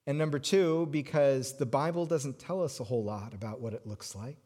And 0.07 0.17
number 0.17 0.39
two, 0.39 0.87
because 0.89 1.57
the 1.57 1.65
Bible 1.65 2.05
doesn't 2.05 2.39
tell 2.39 2.63
us 2.63 2.79
a 2.79 2.83
whole 2.83 3.03
lot 3.03 3.33
about 3.33 3.61
what 3.61 3.73
it 3.73 3.85
looks 3.85 4.15
like. 4.15 4.42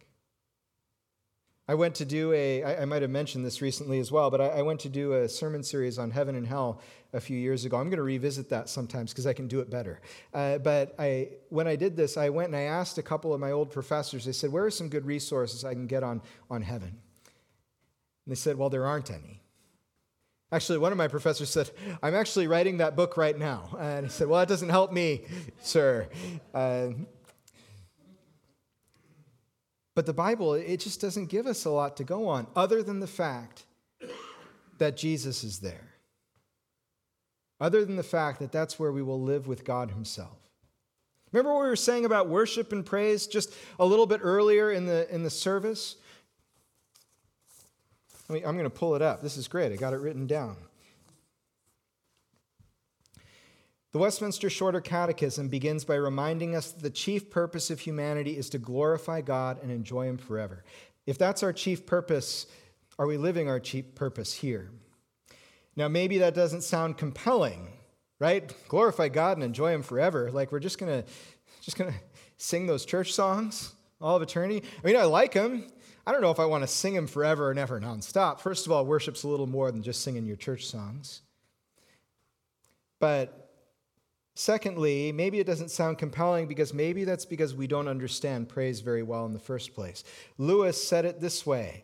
I 1.69 1.75
went 1.75 1.95
to 1.95 2.05
do 2.05 2.31
a, 2.31 2.63
I, 2.63 2.81
I 2.83 2.85
might 2.85 3.01
have 3.01 3.11
mentioned 3.11 3.45
this 3.45 3.61
recently 3.61 3.99
as 3.99 4.11
well, 4.11 4.31
but 4.31 4.39
I, 4.39 4.47
I, 4.47 4.61
went 4.61 4.79
to 4.81 4.89
do 4.89 5.13
a 5.13 5.27
sermon 5.27 5.63
series 5.63 5.99
on 5.99 6.11
heaven 6.11 6.35
and 6.35 6.47
hell 6.47 6.81
a 7.11 7.19
few 7.19 7.37
years 7.37 7.65
ago. 7.65 7.75
I'm 7.77 7.89
going 7.89 7.97
to 7.97 8.03
revisit 8.03 8.49
that 8.49 8.69
sometimes 8.69 9.11
because 9.11 9.27
I 9.27 9.33
can 9.33 9.47
do 9.47 9.59
it 9.59 9.69
better. 9.69 9.99
Uh, 10.33 10.59
but 10.59 10.95
I, 10.97 11.29
when 11.49 11.67
I 11.67 11.75
did 11.75 11.97
this, 11.97 12.15
I 12.15 12.29
went 12.29 12.47
and 12.47 12.55
I 12.55 12.61
asked 12.61 12.97
a 12.97 13.03
couple 13.03 13.33
of 13.33 13.41
my 13.41 13.51
old 13.51 13.69
professors, 13.69 14.27
I 14.27 14.31
said, 14.31 14.51
where 14.51 14.63
are 14.63 14.71
some 14.71 14.87
good 14.87 15.05
resources 15.05 15.65
I 15.65 15.73
can 15.73 15.87
get 15.87 16.03
on, 16.03 16.21
on 16.49 16.61
heaven? 16.61 16.89
And 16.89 18.31
they 18.31 18.35
said, 18.35 18.57
well, 18.57 18.69
there 18.69 18.85
aren't 18.85 19.11
any. 19.11 19.41
Actually, 20.49 20.77
one 20.77 20.93
of 20.93 20.97
my 20.97 21.09
professors 21.09 21.49
said, 21.49 21.69
I'm 22.01 22.15
actually 22.15 22.47
writing 22.47 22.77
that 22.77 22.95
book 22.95 23.17
right 23.17 23.37
now. 23.37 23.75
And 23.77 24.05
he 24.05 24.11
said, 24.11 24.29
Well, 24.29 24.39
that 24.39 24.47
doesn't 24.47 24.69
help 24.69 24.93
me, 24.93 25.25
sir. 25.61 26.07
Uh, 26.53 26.91
but 29.97 30.05
the 30.05 30.13
Bible, 30.13 30.53
it 30.53 30.77
just 30.77 31.01
doesn't 31.01 31.25
give 31.25 31.47
us 31.47 31.65
a 31.65 31.71
lot 31.71 31.97
to 31.97 32.03
go 32.03 32.27
on 32.27 32.45
other 32.55 32.83
than 32.83 32.99
the 32.99 33.07
fact 33.07 33.63
that 34.77 34.95
Jesus 34.95 35.43
is 35.43 35.57
there. 35.57 35.95
Other 37.59 37.83
than 37.83 37.95
the 37.95 38.03
fact 38.03 38.37
that 38.37 38.51
that's 38.51 38.77
where 38.77 38.91
we 38.91 39.01
will 39.01 39.19
live 39.19 39.47
with 39.47 39.65
God 39.65 39.89
Himself. 39.89 40.37
Remember 41.31 41.51
what 41.51 41.63
we 41.63 41.69
were 41.69 41.75
saying 41.75 42.05
about 42.05 42.29
worship 42.29 42.71
and 42.71 42.85
praise 42.85 43.25
just 43.25 43.51
a 43.79 43.85
little 43.87 44.05
bit 44.05 44.19
earlier 44.21 44.71
in 44.71 44.85
the, 44.85 45.11
in 45.11 45.23
the 45.23 45.31
service? 45.31 45.95
I 48.29 48.33
mean, 48.33 48.43
I'm 48.45 48.55
going 48.55 48.65
to 48.65 48.69
pull 48.69 48.93
it 48.93 49.01
up. 49.01 49.23
This 49.23 49.35
is 49.35 49.47
great. 49.47 49.71
I 49.71 49.77
got 49.77 49.93
it 49.93 49.99
written 49.99 50.27
down. 50.27 50.57
The 53.93 53.99
Westminster 53.99 54.49
Shorter 54.49 54.81
Catechism 54.81 55.47
begins 55.47 55.85
by 55.85 55.95
reminding 55.95 56.55
us 56.55 56.71
that 56.71 56.83
the 56.83 56.89
chief 56.89 57.29
purpose 57.29 57.69
of 57.69 57.79
humanity 57.79 58.37
is 58.37 58.49
to 58.49 58.57
glorify 58.57 59.21
God 59.21 59.59
and 59.63 59.71
enjoy 59.71 60.07
Him 60.07 60.17
forever. 60.17 60.63
If 61.05 61.17
that's 61.17 61.41
our 61.41 61.53
chief 61.53 61.85
purpose, 61.85 62.47
are 62.99 63.07
we 63.07 63.17
living 63.17 63.47
our 63.49 63.59
chief 63.59 63.95
purpose 63.95 64.33
here? 64.33 64.69
Now, 65.75 65.87
maybe 65.87 66.17
that 66.17 66.35
doesn't 66.35 66.63
sound 66.63 66.97
compelling, 66.97 67.69
right? 68.19 68.53
Glorify 68.67 69.07
God 69.07 69.37
and 69.37 69.43
enjoy 69.43 69.71
Him 69.71 69.83
forever. 69.83 70.31
Like 70.31 70.51
we're 70.51 70.59
just 70.59 70.79
gonna, 70.79 71.05
just 71.61 71.77
gonna 71.77 71.93
sing 72.37 72.67
those 72.67 72.85
church 72.85 73.13
songs 73.13 73.73
all 74.01 74.15
of 74.15 74.21
eternity. 74.21 74.63
I 74.83 74.87
mean, 74.87 74.97
I 74.97 75.03
like 75.03 75.33
them. 75.33 75.67
I 76.05 76.11
don't 76.11 76.21
know 76.21 76.31
if 76.31 76.39
I 76.39 76.45
want 76.45 76.63
to 76.63 76.67
sing 76.67 76.93
them 76.93 77.07
forever 77.07 77.51
and 77.51 77.59
ever 77.59 77.79
nonstop. 77.79 78.39
First 78.39 78.65
of 78.65 78.71
all, 78.71 78.85
worship's 78.85 79.23
a 79.23 79.27
little 79.27 79.47
more 79.47 79.71
than 79.71 79.81
just 79.81 80.01
singing 80.01 80.25
your 80.25 80.35
church 80.35 80.65
songs. 80.65 81.21
But 82.99 83.46
Secondly, 84.37 85.11
maybe 85.11 85.39
it 85.39 85.47
doesn't 85.47 85.71
sound 85.71 85.97
compelling 85.97 86.45
because 86.45 86.71
maybe 86.71 87.05
that's 87.05 87.25
because 87.25 87.55
we 87.55 87.65
don't 87.65 87.87
understand 87.87 88.47
praise 88.47 88.81
very 88.81 89.01
well 89.01 89.25
in 89.25 89.33
the 89.33 89.39
first 89.39 89.73
place. 89.73 90.03
Lewis 90.37 90.81
said 90.81 91.05
it 91.05 91.19
this 91.19 91.43
way 91.43 91.83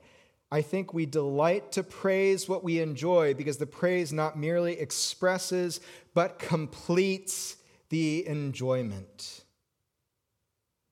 I 0.51 0.62
think 0.62 0.93
we 0.93 1.07
delight 1.07 1.72
to 1.72 1.81
praise 1.81 2.48
what 2.48 2.63
we 2.63 2.79
enjoy 2.79 3.33
because 3.33 3.57
the 3.57 3.65
praise 3.65 4.13
not 4.13 4.38
merely 4.38 4.79
expresses 4.79 5.81
but 6.13 6.38
completes 6.38 7.55
the 7.89 8.27
enjoyment. 8.27 9.43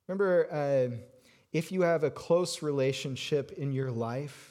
Remember, 0.08 0.48
uh, 0.51 0.96
if 1.53 1.72
you 1.72 1.84
have 1.84 2.03
a 2.03 2.10
close 2.10 2.63
relationship 2.63 3.51
in 3.51 3.72
your 3.72 3.91
life, 3.91 4.50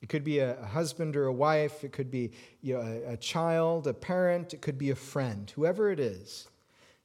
it 0.00 0.08
could 0.08 0.24
be 0.24 0.38
a 0.38 0.64
husband 0.66 1.16
or 1.16 1.26
a 1.26 1.32
wife, 1.32 1.84
it 1.84 1.92
could 1.92 2.10
be 2.10 2.30
you 2.62 2.74
know, 2.74 2.80
a, 2.80 3.12
a 3.14 3.16
child, 3.16 3.86
a 3.86 3.94
parent, 3.94 4.54
it 4.54 4.60
could 4.60 4.78
be 4.78 4.90
a 4.90 4.96
friend, 4.96 5.50
whoever 5.54 5.90
it 5.90 5.98
is. 5.98 6.48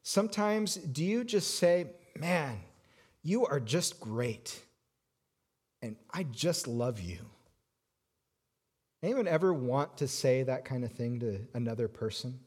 Sometimes, 0.04 0.76
do 0.76 1.04
you 1.04 1.24
just 1.24 1.56
say, 1.58 1.88
Man, 2.16 2.60
you 3.24 3.46
are 3.48 3.60
just 3.60 4.00
great, 4.00 4.62
and 5.82 5.96
I 6.14 6.24
just 6.24 6.68
love 6.68 7.00
you? 7.00 7.20
Anyone 9.02 9.28
ever 9.28 9.54
want 9.54 9.98
to 9.98 10.08
say 10.08 10.44
that 10.44 10.64
kind 10.64 10.84
of 10.86 10.92
thing 10.92 11.20
to 11.20 11.40
another 11.54 11.88
person? 11.88 12.40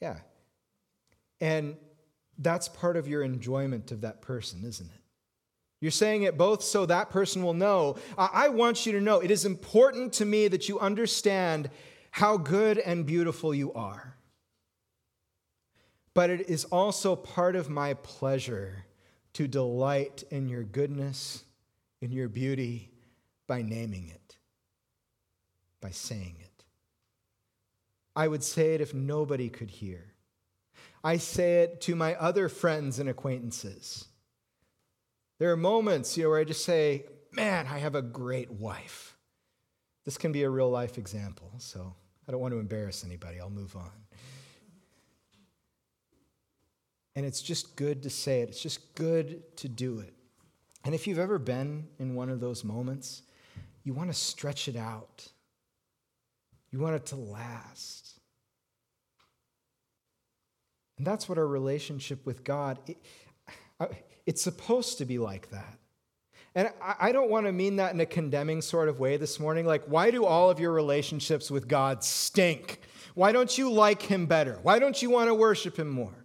Yeah. 0.00 0.18
And 1.40 1.76
that's 2.38 2.68
part 2.68 2.96
of 2.96 3.08
your 3.08 3.22
enjoyment 3.22 3.90
of 3.90 4.02
that 4.02 4.20
person, 4.20 4.64
isn't 4.64 4.86
it? 4.86 5.01
You're 5.82 5.90
saying 5.90 6.22
it 6.22 6.38
both 6.38 6.62
so 6.62 6.86
that 6.86 7.10
person 7.10 7.42
will 7.42 7.54
know. 7.54 7.96
I 8.16 8.50
want 8.50 8.86
you 8.86 8.92
to 8.92 9.00
know 9.00 9.18
it 9.18 9.32
is 9.32 9.44
important 9.44 10.12
to 10.14 10.24
me 10.24 10.46
that 10.46 10.68
you 10.68 10.78
understand 10.78 11.70
how 12.12 12.36
good 12.36 12.78
and 12.78 13.04
beautiful 13.04 13.52
you 13.52 13.72
are. 13.72 14.16
But 16.14 16.30
it 16.30 16.48
is 16.48 16.66
also 16.66 17.16
part 17.16 17.56
of 17.56 17.68
my 17.68 17.94
pleasure 17.94 18.84
to 19.32 19.48
delight 19.48 20.22
in 20.30 20.48
your 20.48 20.62
goodness, 20.62 21.42
in 22.00 22.12
your 22.12 22.28
beauty, 22.28 22.92
by 23.48 23.62
naming 23.62 24.08
it, 24.08 24.36
by 25.80 25.90
saying 25.90 26.36
it. 26.38 26.64
I 28.14 28.28
would 28.28 28.44
say 28.44 28.76
it 28.76 28.80
if 28.80 28.94
nobody 28.94 29.48
could 29.48 29.70
hear. 29.70 30.12
I 31.02 31.16
say 31.16 31.62
it 31.62 31.80
to 31.82 31.96
my 31.96 32.14
other 32.14 32.48
friends 32.48 33.00
and 33.00 33.08
acquaintances. 33.08 34.06
There 35.42 35.50
are 35.50 35.56
moments 35.56 36.16
you 36.16 36.22
know, 36.22 36.30
where 36.30 36.38
I 36.38 36.44
just 36.44 36.64
say, 36.64 37.04
Man, 37.32 37.66
I 37.66 37.78
have 37.78 37.96
a 37.96 38.00
great 38.00 38.52
wife. 38.52 39.16
This 40.04 40.16
can 40.16 40.30
be 40.30 40.44
a 40.44 40.48
real 40.48 40.70
life 40.70 40.98
example, 40.98 41.50
so 41.58 41.96
I 42.28 42.30
don't 42.30 42.40
want 42.40 42.54
to 42.54 42.60
embarrass 42.60 43.04
anybody. 43.04 43.40
I'll 43.40 43.50
move 43.50 43.74
on. 43.74 43.90
And 47.16 47.26
it's 47.26 47.42
just 47.42 47.74
good 47.74 48.04
to 48.04 48.08
say 48.10 48.42
it, 48.42 48.50
it's 48.50 48.62
just 48.62 48.94
good 48.94 49.56
to 49.56 49.68
do 49.68 49.98
it. 49.98 50.14
And 50.84 50.94
if 50.94 51.08
you've 51.08 51.18
ever 51.18 51.40
been 51.40 51.88
in 51.98 52.14
one 52.14 52.30
of 52.30 52.38
those 52.38 52.62
moments, 52.62 53.22
you 53.82 53.94
want 53.94 54.10
to 54.10 54.14
stretch 54.14 54.68
it 54.68 54.76
out, 54.76 55.26
you 56.70 56.78
want 56.78 56.94
it 56.94 57.06
to 57.06 57.16
last. 57.16 58.20
And 60.98 61.04
that's 61.04 61.28
what 61.28 61.36
our 61.36 61.48
relationship 61.48 62.24
with 62.24 62.44
God. 62.44 62.78
It, 62.86 62.98
it's 64.26 64.42
supposed 64.42 64.98
to 64.98 65.04
be 65.04 65.18
like 65.18 65.50
that. 65.50 65.78
And 66.54 66.70
I 66.82 67.12
don't 67.12 67.30
want 67.30 67.46
to 67.46 67.52
mean 67.52 67.76
that 67.76 67.94
in 67.94 68.00
a 68.00 68.06
condemning 68.06 68.60
sort 68.60 68.90
of 68.90 69.00
way 69.00 69.16
this 69.16 69.40
morning. 69.40 69.64
Like, 69.64 69.84
why 69.86 70.10
do 70.10 70.26
all 70.26 70.50
of 70.50 70.60
your 70.60 70.72
relationships 70.72 71.50
with 71.50 71.66
God 71.66 72.04
stink? 72.04 72.80
Why 73.14 73.32
don't 73.32 73.56
you 73.56 73.72
like 73.72 74.02
Him 74.02 74.26
better? 74.26 74.58
Why 74.62 74.78
don't 74.78 75.00
you 75.00 75.08
want 75.08 75.28
to 75.28 75.34
worship 75.34 75.78
Him 75.78 75.88
more? 75.88 76.22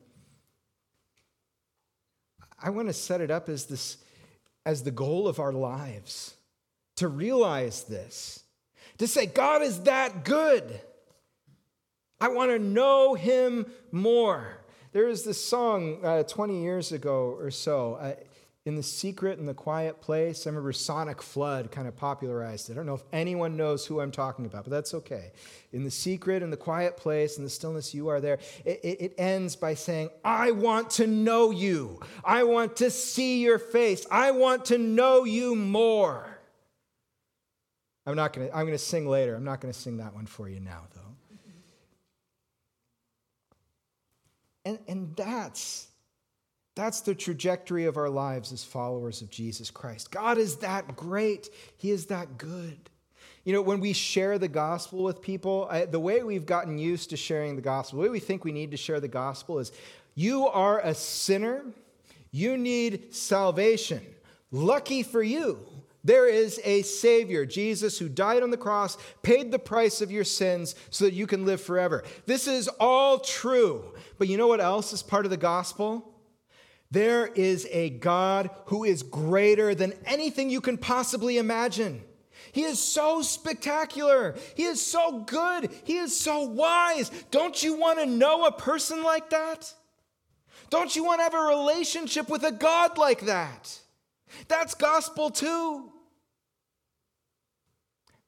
I 2.61 2.71
want 2.71 2.89
to 2.89 2.93
set 2.93 3.21
it 3.21 3.31
up 3.31 3.47
as 3.47 3.65
this 3.65 3.97
as 4.65 4.83
the 4.83 4.91
goal 4.91 5.29
of 5.29 5.39
our 5.39 5.53
lives 5.53 6.35
to 6.97 7.07
realize 7.07 7.83
this 7.83 8.43
to 8.97 9.07
say 9.07 9.25
god 9.25 9.61
is 9.61 9.83
that 9.83 10.25
good 10.25 10.81
i 12.19 12.27
want 12.27 12.51
to 12.51 12.59
know 12.59 13.13
him 13.13 13.65
more 13.93 14.57
there 14.91 15.05
was 15.05 15.23
this 15.23 15.43
song 15.43 16.03
uh, 16.03 16.23
20 16.23 16.61
years 16.61 16.91
ago 16.91 17.35
or 17.39 17.51
so, 17.51 17.95
uh, 17.95 18.13
In 18.65 18.75
the 18.75 18.83
Secret 18.83 19.39
and 19.39 19.47
the 19.47 19.53
Quiet 19.53 20.01
Place. 20.01 20.45
I 20.45 20.49
remember 20.49 20.73
Sonic 20.73 21.21
Flood 21.21 21.71
kind 21.71 21.87
of 21.87 21.95
popularized 21.95 22.69
it. 22.69 22.73
I 22.73 22.75
don't 22.75 22.85
know 22.85 22.95
if 22.95 23.03
anyone 23.11 23.57
knows 23.57 23.85
who 23.85 23.99
I'm 23.99 24.11
talking 24.11 24.45
about, 24.45 24.63
but 24.63 24.71
that's 24.71 24.93
okay. 24.93 25.31
In 25.73 25.83
the 25.83 25.91
secret 25.91 26.43
and 26.43 26.51
the 26.51 26.57
quiet 26.57 26.97
place 26.97 27.37
and 27.37 27.45
the 27.45 27.49
stillness, 27.49 27.93
you 27.93 28.07
are 28.07 28.21
there. 28.21 28.39
It, 28.65 28.79
it, 28.83 29.01
it 29.01 29.13
ends 29.17 29.55
by 29.55 29.73
saying, 29.73 30.09
I 30.23 30.51
want 30.51 30.89
to 30.91 31.07
know 31.07 31.51
you. 31.51 32.01
I 32.23 32.43
want 32.43 32.77
to 32.77 32.89
see 32.89 33.43
your 33.43 33.59
face. 33.59 34.05
I 34.09 34.31
want 34.31 34.65
to 34.65 34.77
know 34.77 35.23
you 35.25 35.55
more. 35.55 36.25
I'm 38.05 38.15
not 38.15 38.31
going 38.31 38.47
to, 38.47 38.55
I'm 38.55 38.65
going 38.65 38.77
to 38.77 38.83
sing 38.83 39.07
later. 39.07 39.35
I'm 39.35 39.43
not 39.43 39.59
going 39.59 39.73
to 39.73 39.77
sing 39.77 39.97
that 39.97 40.15
one 40.15 40.25
for 40.25 40.47
you 40.47 40.61
now, 40.61 40.83
though. 40.95 41.06
And, 44.67 44.79
and 44.89 45.15
that's, 45.15 45.87
that's 46.75 46.99
the 46.99 47.15
trajectory 47.15 47.85
of 47.85 47.95
our 47.95 48.09
lives 48.09 48.51
as 48.51 48.65
followers 48.65 49.21
of 49.21 49.29
Jesus 49.29 49.71
Christ. 49.71 50.11
God 50.11 50.37
is 50.37 50.57
that 50.57 50.97
great, 50.97 51.49
He 51.77 51.89
is 51.89 52.07
that 52.07 52.37
good. 52.37 52.77
You 53.45 53.53
know, 53.53 53.61
when 53.61 53.79
we 53.79 53.93
share 53.93 54.37
the 54.37 54.49
gospel 54.49 55.03
with 55.03 55.21
people, 55.21 55.69
I, 55.71 55.85
the 55.85 56.01
way 56.01 56.21
we've 56.21 56.45
gotten 56.45 56.77
used 56.77 57.11
to 57.11 57.15
sharing 57.15 57.55
the 57.55 57.61
gospel, 57.61 57.99
the 57.99 58.03
way 58.03 58.09
we 58.09 58.19
think 58.19 58.43
we 58.43 58.51
need 58.51 58.71
to 58.71 58.77
share 58.77 58.99
the 58.99 59.07
gospel 59.07 59.59
is 59.59 59.71
you 60.15 60.47
are 60.47 60.81
a 60.81 60.93
sinner, 60.93 61.63
you 62.31 62.57
need 62.57 63.15
salvation. 63.15 64.01
Lucky 64.51 65.01
for 65.01 65.23
you, 65.23 65.65
there 66.07 66.25
is 66.25 66.61
a 66.63 66.83
Savior, 66.83 67.45
Jesus, 67.45 67.99
who 67.99 68.07
died 68.07 68.41
on 68.41 68.49
the 68.49 68.55
cross, 68.55 68.97
paid 69.23 69.51
the 69.51 69.59
price 69.59 69.99
of 69.99 70.09
your 70.09 70.23
sins 70.23 70.73
so 70.89 71.03
that 71.03 71.13
you 71.13 71.27
can 71.27 71.45
live 71.45 71.59
forever. 71.59 72.05
This 72.25 72.47
is 72.47 72.69
all 72.79 73.19
true. 73.19 73.93
But 74.17 74.29
you 74.29 74.37
know 74.37 74.47
what 74.47 74.61
else 74.61 74.93
is 74.93 75.03
part 75.03 75.25
of 75.25 75.31
the 75.31 75.35
gospel? 75.37 76.15
There 76.91 77.27
is 77.27 77.67
a 77.71 77.89
God 77.89 78.49
who 78.67 78.85
is 78.85 79.03
greater 79.03 79.75
than 79.75 79.95
anything 80.05 80.49
you 80.49 80.61
can 80.61 80.77
possibly 80.77 81.39
imagine. 81.39 82.01
He 82.53 82.63
is 82.63 82.81
so 82.81 83.21
spectacular. 83.21 84.37
He 84.55 84.63
is 84.63 84.81
so 84.81 85.23
good. 85.23 85.69
He 85.83 85.97
is 85.97 86.17
so 86.17 86.43
wise. 86.43 87.11
Don't 87.31 87.61
you 87.61 87.77
want 87.77 87.99
to 87.99 88.05
know 88.05 88.45
a 88.45 88.53
person 88.53 89.03
like 89.03 89.31
that? 89.31 89.73
Don't 90.69 90.95
you 90.95 91.03
want 91.03 91.19
to 91.19 91.23
have 91.23 91.33
a 91.33 91.49
relationship 91.49 92.29
with 92.29 92.43
a 92.43 92.53
God 92.53 92.97
like 92.97 93.25
that? 93.25 93.77
That's 94.47 94.73
gospel 94.73 95.31
too. 95.31 95.91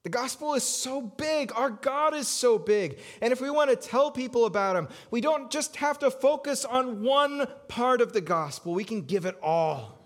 The 0.04 0.10
gospel 0.10 0.54
is 0.54 0.64
so 0.64 1.02
big. 1.02 1.52
Our 1.56 1.70
God 1.70 2.14
is 2.14 2.28
so 2.28 2.58
big. 2.58 3.00
And 3.22 3.34
if 3.34 3.42
we 3.42 3.50
want 3.50 3.70
to 3.70 3.76
tell 3.76 4.12
people 4.12 4.46
about 4.46 4.78
him, 4.78 4.88
we 5.12 5.20
don't 5.20 5.52
just 5.52 5.76
have 5.78 6.00
to 6.00 6.10
focus 6.10 6.64
on 6.64 7.04
one 7.04 7.48
part 7.68 8.00
of 8.00 8.14
the 8.14 8.22
gospel, 8.22 8.74
we 8.74 8.86
can 8.86 9.02
give 9.02 9.26
it 9.26 9.38
all. 9.42 9.98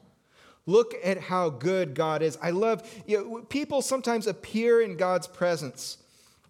Look 0.66 0.96
at 1.04 1.20
how 1.20 1.50
good 1.50 1.94
God 1.94 2.22
is. 2.22 2.38
I 2.42 2.52
love, 2.52 2.90
you 3.06 3.18
know, 3.18 3.42
people 3.44 3.82
sometimes 3.82 4.28
appear 4.28 4.82
in 4.82 4.96
God's 4.96 5.28
presence 5.28 5.98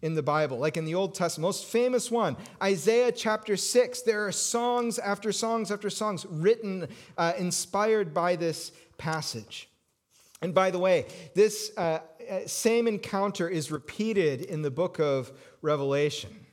in 0.04 0.14
the 0.14 0.22
Bible, 0.22 0.60
like 0.60 0.78
in 0.78 0.86
the 0.86 0.94
Old 0.96 1.16
Testament. 1.16 1.48
Most 1.48 1.66
famous 1.66 2.12
one, 2.12 2.38
Isaiah 2.62 3.12
chapter 3.12 3.58
6. 3.58 4.02
There 4.04 4.28
are 4.28 4.32
songs 4.32 5.00
after 5.00 5.32
songs 5.32 5.72
after 5.72 5.90
songs 5.90 6.26
written, 6.30 6.88
uh, 7.18 7.34
inspired 7.38 8.14
by 8.14 8.36
this 8.36 8.72
passage. 8.98 9.68
And 10.44 10.54
by 10.54 10.72
the 10.72 10.80
way, 10.80 11.06
this 11.34 11.72
uh, 11.78 12.00
Uh, 12.30 12.48
same 12.48 12.88
encounter 12.88 13.48
is 13.48 13.72
repeated 13.72 14.42
in 14.42 14.62
the 14.62 14.72
book 14.72 15.00
of 15.00 15.32
Revelation. 15.62 16.44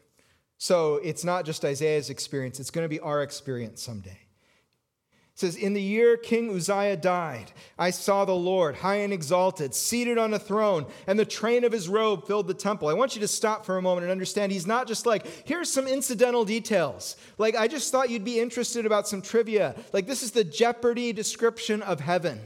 So 0.59 0.97
it's 0.97 1.25
not 1.25 1.47
just 1.47 1.65
Isaiah's 1.65 2.11
experience, 2.11 2.61
it's 2.61 2.71
going 2.71 2.85
to 2.85 2.89
be 2.89 3.01
our 3.01 3.23
experience 3.23 3.83
someday. 3.83 4.11
It 4.11 5.39
says, 5.39 5.57
In 5.57 5.73
the 5.73 5.81
year 5.81 6.19
King 6.19 6.55
Uzziah 6.55 6.99
died, 6.99 7.53
I 7.79 7.89
saw 7.89 8.27
the 8.27 8.35
Lord 8.35 8.77
high 8.77 8.97
and 8.97 9.11
exalted, 9.11 9.75
seated 9.75 10.19
on 10.19 10.35
a 10.35 10.39
throne, 10.39 10.85
and 11.07 11.19
the 11.19 11.25
train 11.25 11.65
of 11.65 11.73
his 11.73 11.89
robe 11.89 12.27
filled 12.27 12.47
the 12.47 12.53
temple. 12.53 12.89
I 12.89 12.93
want 12.93 13.15
you 13.15 13.23
to 13.23 13.29
stop 13.29 13.65
for 13.65 13.79
a 13.79 13.83
moment 13.83 14.05
and 14.05 14.13
understand 14.13 14.53
he's 14.53 14.67
not 14.67 14.87
just 14.87 15.07
like, 15.07 15.25
here's 15.47 15.73
some 15.73 15.89
incidental 15.89 16.45
details. 16.45 17.17
Like, 17.39 17.57
I 17.57 17.67
just 17.67 17.91
thought 17.91 18.11
you'd 18.11 18.23
be 18.23 18.39
interested 18.39 18.85
about 18.85 19.09
some 19.09 19.23
trivia. 19.23 19.77
Like, 19.95 20.07
this 20.07 20.23
is 20.23 20.33
the 20.33 20.45
Jeopardy 20.45 21.15
description 21.15 21.81
of 21.81 22.01
heaven, 22.01 22.39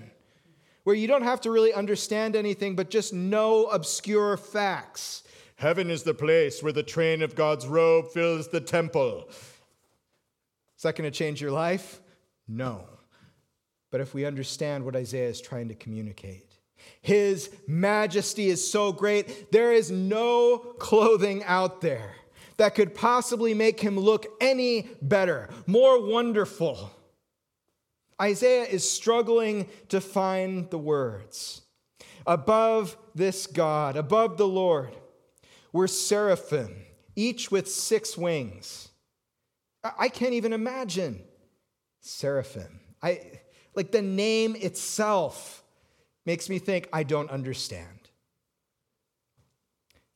where 0.85 0.95
you 0.95 1.09
don't 1.09 1.23
have 1.23 1.41
to 1.43 1.51
really 1.51 1.73
understand 1.73 2.37
anything, 2.37 2.77
but 2.77 2.91
just 2.91 3.13
know 3.13 3.67
obscure 3.67 4.37
facts. 4.37 5.25
Heaven 5.57 5.91
is 5.91 6.03
the 6.03 6.15
place 6.15 6.63
where 6.63 6.73
the 6.73 6.83
train 6.83 7.23
of 7.23 7.35
God's 7.35 7.67
robe 7.67 8.09
fills 8.13 8.49
the 8.49 8.61
temple. 8.61 9.29
Is 10.77 10.83
that 10.83 10.97
going 10.97 11.11
to 11.11 11.17
change 11.17 11.41
your 11.41 11.53
life? 11.53 12.01
No. 12.47 12.85
But 13.91 14.01
if 14.01 14.13
we 14.13 14.25
understand 14.25 14.85
what 14.85 14.97
Isaiah 14.97 15.29
is 15.29 15.41
trying 15.41 15.69
to 15.69 15.75
communicate, 15.75 16.51
his 17.01 17.51
majesty 17.67 18.49
is 18.49 18.71
so 18.71 18.93
great, 18.93 19.53
there 19.53 19.73
is 19.73 19.91
no 19.91 20.59
clothing 20.79 21.45
out 21.45 21.81
there 21.81 22.15
that 22.57 22.75
could 22.75 22.95
possibly 22.95 23.55
make 23.55 23.81
him 23.81 23.99
look 23.99 24.27
any 24.41 24.89
better, 25.01 25.49
more 25.67 26.05
wonderful. 26.05 26.91
Isaiah 28.21 28.65
is 28.65 28.89
struggling 28.89 29.69
to 29.89 30.01
find 30.01 30.71
the 30.71 30.79
words. 30.79 31.63
Above 32.27 32.97
this 33.15 33.47
God, 33.47 33.97
above 33.97 34.37
the 34.39 34.49
Lord, 34.49 34.95
were 35.73 35.89
seraphim, 35.89 36.75
each 37.17 37.51
with 37.51 37.69
six 37.69 38.17
wings. 38.17 38.89
I 39.99 40.09
can't 40.09 40.33
even 40.33 40.53
imagine 40.53 41.23
seraphim. 42.01 42.81
I 43.03 43.41
like 43.75 43.93
the 43.93 44.03
name 44.03 44.57
itself 44.57 45.63
makes 46.25 46.49
me 46.49 46.59
think 46.59 46.89
I 46.93 47.03
don't 47.03 47.31
understand. 47.31 48.04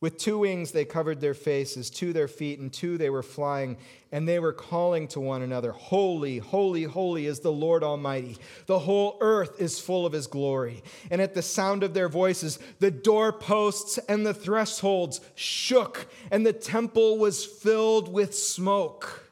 With 0.00 0.16
two 0.16 0.38
wings 0.38 0.70
they 0.70 0.84
covered 0.84 1.20
their 1.20 1.34
faces, 1.34 1.90
two 1.90 2.12
their 2.12 2.28
feet, 2.28 2.60
and 2.60 2.72
two 2.72 2.98
they 2.98 3.10
were 3.10 3.22
flying, 3.22 3.76
and 4.12 4.28
they 4.28 4.38
were 4.38 4.52
calling 4.52 5.08
to 5.08 5.20
one 5.20 5.42
another, 5.42 5.72
Holy, 5.72 6.38
holy, 6.38 6.84
holy 6.84 7.26
is 7.26 7.40
the 7.40 7.50
Lord 7.50 7.82
Almighty. 7.82 8.38
The 8.66 8.78
whole 8.78 9.18
earth 9.20 9.60
is 9.60 9.80
full 9.80 10.06
of 10.06 10.12
his 10.12 10.28
glory. 10.28 10.84
And 11.10 11.20
at 11.20 11.34
the 11.34 11.42
sound 11.42 11.82
of 11.82 11.94
their 11.94 12.08
voices, 12.08 12.60
the 12.78 12.92
doorposts 12.92 13.98
and 14.08 14.24
the 14.24 14.34
thresholds 14.34 15.20
shook, 15.34 16.06
and 16.30 16.46
the 16.46 16.52
temple 16.52 17.18
was 17.18 17.44
filled 17.44 18.12
with 18.12 18.36
smoke. 18.36 19.24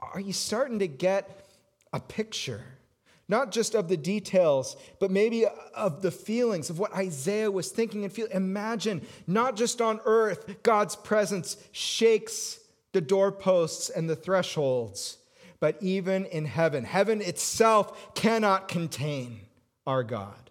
Are 0.00 0.20
you 0.20 0.32
starting 0.32 0.78
to 0.78 0.88
get 0.88 1.48
a 1.92 1.98
picture? 1.98 2.75
Not 3.28 3.50
just 3.50 3.74
of 3.74 3.88
the 3.88 3.96
details, 3.96 4.76
but 5.00 5.10
maybe 5.10 5.46
of 5.74 6.00
the 6.00 6.12
feelings 6.12 6.70
of 6.70 6.78
what 6.78 6.94
Isaiah 6.94 7.50
was 7.50 7.70
thinking 7.70 8.04
and 8.04 8.12
feeling. 8.12 8.32
Imagine, 8.32 9.02
not 9.26 9.56
just 9.56 9.80
on 9.80 10.00
earth, 10.04 10.62
God's 10.62 10.94
presence 10.94 11.56
shakes 11.72 12.60
the 12.92 13.00
doorposts 13.00 13.90
and 13.90 14.08
the 14.08 14.14
thresholds, 14.14 15.18
but 15.58 15.76
even 15.80 16.24
in 16.26 16.44
heaven. 16.44 16.84
Heaven 16.84 17.20
itself 17.20 18.14
cannot 18.14 18.68
contain 18.68 19.40
our 19.86 20.04
God. 20.04 20.50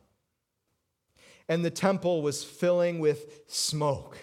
And 1.48 1.64
the 1.64 1.72
temple 1.72 2.22
was 2.22 2.44
filling 2.44 3.00
with 3.00 3.42
smoke. 3.48 4.18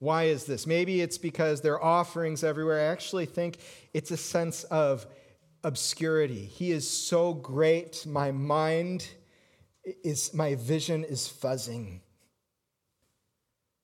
Why 0.00 0.24
is 0.24 0.44
this? 0.44 0.66
Maybe 0.66 1.02
it's 1.02 1.18
because 1.18 1.60
there 1.60 1.74
are 1.74 1.82
offerings 1.82 2.42
everywhere. 2.42 2.80
I 2.80 2.92
actually 2.92 3.26
think 3.26 3.58
it's 3.92 4.10
a 4.10 4.16
sense 4.16 4.64
of 4.64 5.06
obscurity. 5.64 6.44
He 6.44 6.70
is 6.70 6.88
so 6.88 7.34
great, 7.34 8.06
my 8.06 8.30
mind 8.30 9.08
is, 10.04 10.32
my 10.34 10.54
vision 10.54 11.04
is 11.04 11.22
fuzzing. 11.22 12.00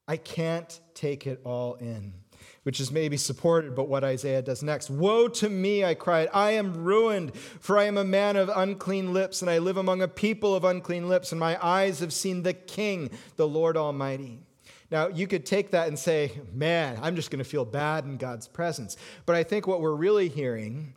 I 0.08 0.16
can't 0.16 0.78
take 0.94 1.26
it 1.26 1.40
all 1.44 1.74
in, 1.74 2.14
which 2.62 2.80
is 2.80 2.92
maybe 2.92 3.16
supported 3.16 3.74
but 3.74 3.88
what 3.88 4.04
Isaiah 4.04 4.42
does 4.42 4.62
next. 4.62 4.88
Woe 4.88 5.28
to 5.28 5.48
me, 5.48 5.84
I 5.84 5.94
cried. 5.94 6.28
I 6.32 6.52
am 6.52 6.84
ruined, 6.84 7.36
for 7.36 7.76
I 7.76 7.84
am 7.84 7.98
a 7.98 8.04
man 8.04 8.36
of 8.36 8.48
unclean 8.54 9.12
lips, 9.12 9.42
and 9.42 9.50
I 9.50 9.58
live 9.58 9.76
among 9.76 10.02
a 10.02 10.08
people 10.08 10.54
of 10.54 10.64
unclean 10.64 11.08
lips, 11.08 11.32
and 11.32 11.40
my 11.40 11.58
eyes 11.64 12.00
have 12.00 12.12
seen 12.12 12.42
the 12.42 12.54
King, 12.54 13.10
the 13.36 13.48
Lord 13.48 13.76
Almighty. 13.76 14.38
Now, 14.90 15.08
you 15.08 15.26
could 15.26 15.44
take 15.44 15.72
that 15.72 15.88
and 15.88 15.98
say, 15.98 16.30
man, 16.52 17.00
I'm 17.02 17.16
just 17.16 17.32
going 17.32 17.42
to 17.42 17.48
feel 17.48 17.64
bad 17.64 18.04
in 18.04 18.18
God's 18.18 18.46
presence. 18.46 18.96
But 19.24 19.34
I 19.34 19.42
think 19.42 19.66
what 19.66 19.80
we're 19.80 19.96
really 19.96 20.28
hearing 20.28 20.94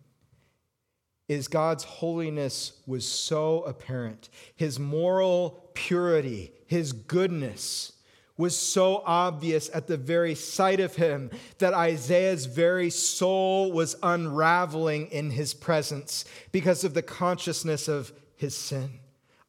is 1.29 1.47
God's 1.47 1.85
holiness 1.85 2.73
was 2.85 3.07
so 3.07 3.61
apparent. 3.61 4.29
His 4.55 4.79
moral 4.79 5.69
purity, 5.75 6.51
his 6.65 6.91
goodness 6.91 7.93
was 8.35 8.57
so 8.57 9.03
obvious 9.05 9.69
at 9.73 9.85
the 9.87 9.97
very 9.97 10.33
sight 10.33 10.79
of 10.79 10.95
him 10.95 11.29
that 11.59 11.73
Isaiah's 11.73 12.45
very 12.45 12.89
soul 12.89 13.71
was 13.71 13.95
unraveling 14.01 15.07
in 15.07 15.29
his 15.29 15.53
presence 15.53 16.25
because 16.51 16.83
of 16.83 16.93
the 16.93 17.01
consciousness 17.01 17.87
of 17.87 18.11
his 18.35 18.55
sin. 18.55 18.99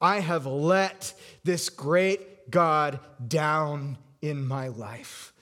I 0.01 0.21
have 0.21 0.45
let 0.45 1.14
this 1.45 1.69
great 1.69 2.51
God 2.51 2.99
down 3.27 3.97
in 4.21 4.45
my 4.47 4.69
life. 4.69 5.33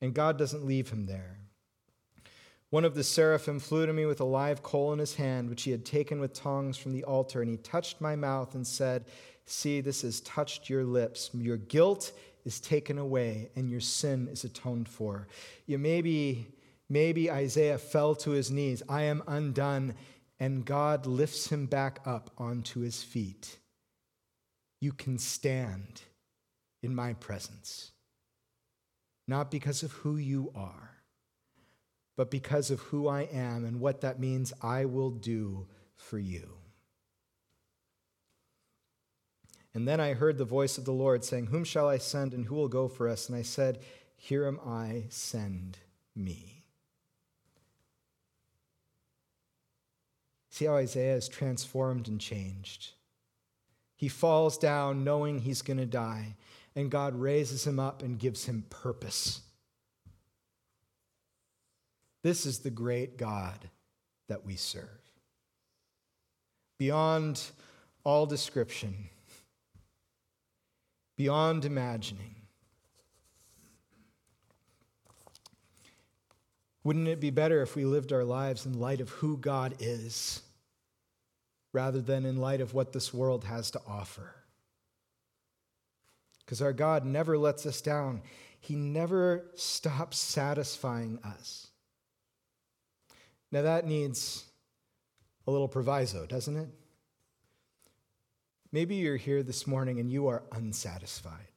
And 0.00 0.12
God 0.12 0.36
doesn't 0.36 0.66
leave 0.66 0.90
him 0.90 1.06
there. 1.06 1.38
One 2.74 2.84
of 2.84 2.96
the 2.96 3.04
seraphim 3.04 3.60
flew 3.60 3.86
to 3.86 3.92
me 3.92 4.04
with 4.04 4.18
a 4.18 4.24
live 4.24 4.64
coal 4.64 4.92
in 4.92 4.98
his 4.98 5.14
hand, 5.14 5.48
which 5.48 5.62
he 5.62 5.70
had 5.70 5.84
taken 5.84 6.18
with 6.18 6.32
tongs 6.32 6.76
from 6.76 6.92
the 6.92 7.04
altar, 7.04 7.40
and 7.40 7.48
he 7.48 7.56
touched 7.56 8.00
my 8.00 8.16
mouth 8.16 8.56
and 8.56 8.66
said, 8.66 9.04
See, 9.46 9.80
this 9.80 10.02
has 10.02 10.20
touched 10.22 10.68
your 10.68 10.82
lips. 10.82 11.30
Your 11.34 11.56
guilt 11.56 12.10
is 12.44 12.58
taken 12.58 12.98
away, 12.98 13.48
and 13.54 13.70
your 13.70 13.78
sin 13.78 14.26
is 14.26 14.42
atoned 14.42 14.88
for. 14.88 15.28
You 15.66 15.78
maybe, 15.78 16.48
maybe 16.88 17.30
Isaiah 17.30 17.78
fell 17.78 18.16
to 18.16 18.32
his 18.32 18.50
knees. 18.50 18.82
I 18.88 19.02
am 19.02 19.22
undone, 19.28 19.94
and 20.40 20.64
God 20.64 21.06
lifts 21.06 21.52
him 21.52 21.66
back 21.66 22.00
up 22.04 22.32
onto 22.38 22.80
his 22.80 23.04
feet 23.04 23.56
you 24.80 24.92
can 24.92 25.16
stand 25.16 26.02
in 26.82 26.92
my 26.92 27.12
presence. 27.12 27.92
Not 29.28 29.48
because 29.48 29.84
of 29.84 29.92
who 29.92 30.16
you 30.16 30.50
are, 30.56 30.93
but 32.16 32.30
because 32.30 32.70
of 32.70 32.80
who 32.80 33.08
I 33.08 33.22
am 33.22 33.64
and 33.64 33.80
what 33.80 34.00
that 34.02 34.20
means 34.20 34.52
I 34.62 34.84
will 34.84 35.10
do 35.10 35.66
for 35.96 36.18
you. 36.18 36.54
And 39.74 39.88
then 39.88 40.00
I 40.00 40.14
heard 40.14 40.38
the 40.38 40.44
voice 40.44 40.78
of 40.78 40.84
the 40.84 40.92
Lord 40.92 41.24
saying, 41.24 41.46
Whom 41.46 41.64
shall 41.64 41.88
I 41.88 41.98
send 41.98 42.32
and 42.32 42.46
who 42.46 42.54
will 42.54 42.68
go 42.68 42.86
for 42.86 43.08
us? 43.08 43.28
And 43.28 43.36
I 43.36 43.42
said, 43.42 43.80
Here 44.16 44.46
am 44.46 44.60
I, 44.64 45.04
send 45.08 45.78
me. 46.14 46.62
See 50.50 50.66
how 50.66 50.76
Isaiah 50.76 51.16
is 51.16 51.28
transformed 51.28 52.06
and 52.06 52.20
changed. 52.20 52.92
He 53.96 54.08
falls 54.08 54.56
down 54.56 55.02
knowing 55.02 55.40
he's 55.40 55.62
going 55.62 55.78
to 55.78 55.86
die, 55.86 56.36
and 56.76 56.90
God 56.90 57.16
raises 57.16 57.66
him 57.66 57.80
up 57.80 58.02
and 58.02 58.18
gives 58.18 58.44
him 58.44 58.64
purpose. 58.70 59.40
This 62.24 62.44
is 62.44 62.58
the 62.58 62.70
great 62.70 63.16
God 63.16 63.70
that 64.28 64.44
we 64.44 64.56
serve. 64.56 64.88
Beyond 66.76 67.40
all 68.02 68.26
description, 68.26 68.96
beyond 71.16 71.64
imagining. 71.64 72.34
Wouldn't 76.82 77.06
it 77.06 77.20
be 77.20 77.30
better 77.30 77.62
if 77.62 77.76
we 77.76 77.84
lived 77.84 78.12
our 78.12 78.24
lives 78.24 78.66
in 78.66 78.80
light 78.80 79.00
of 79.00 79.10
who 79.10 79.36
God 79.36 79.76
is? 79.78 80.42
rather 81.74 82.00
than 82.00 82.24
in 82.24 82.36
light 82.36 82.62
of 82.62 82.72
what 82.72 82.92
this 82.92 83.12
world 83.12 83.44
has 83.44 83.70
to 83.72 83.80
offer. 83.86 84.36
Because 86.38 86.62
our 86.62 86.72
God 86.72 87.04
never 87.04 87.36
lets 87.36 87.66
us 87.66 87.82
down, 87.82 88.22
He 88.60 88.76
never 88.76 89.50
stops 89.56 90.18
satisfying 90.18 91.18
us. 91.24 91.72
Now, 93.54 93.62
that 93.62 93.86
needs 93.86 94.44
a 95.46 95.52
little 95.52 95.68
proviso, 95.68 96.26
doesn't 96.26 96.56
it? 96.56 96.68
Maybe 98.72 98.96
you're 98.96 99.16
here 99.16 99.44
this 99.44 99.64
morning 99.64 100.00
and 100.00 100.10
you 100.10 100.26
are 100.26 100.42
unsatisfied. 100.50 101.52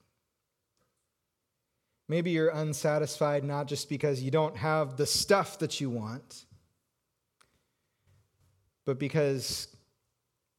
Maybe 2.08 2.30
you're 2.30 2.50
unsatisfied 2.50 3.44
not 3.44 3.66
just 3.66 3.90
because 3.90 4.22
you 4.22 4.30
don't 4.30 4.56
have 4.58 4.96
the 4.96 5.08
stuff 5.08 5.58
that 5.58 5.82
you 5.82 5.90
want, 5.90 6.46
but 8.86 9.00
because 9.00 9.68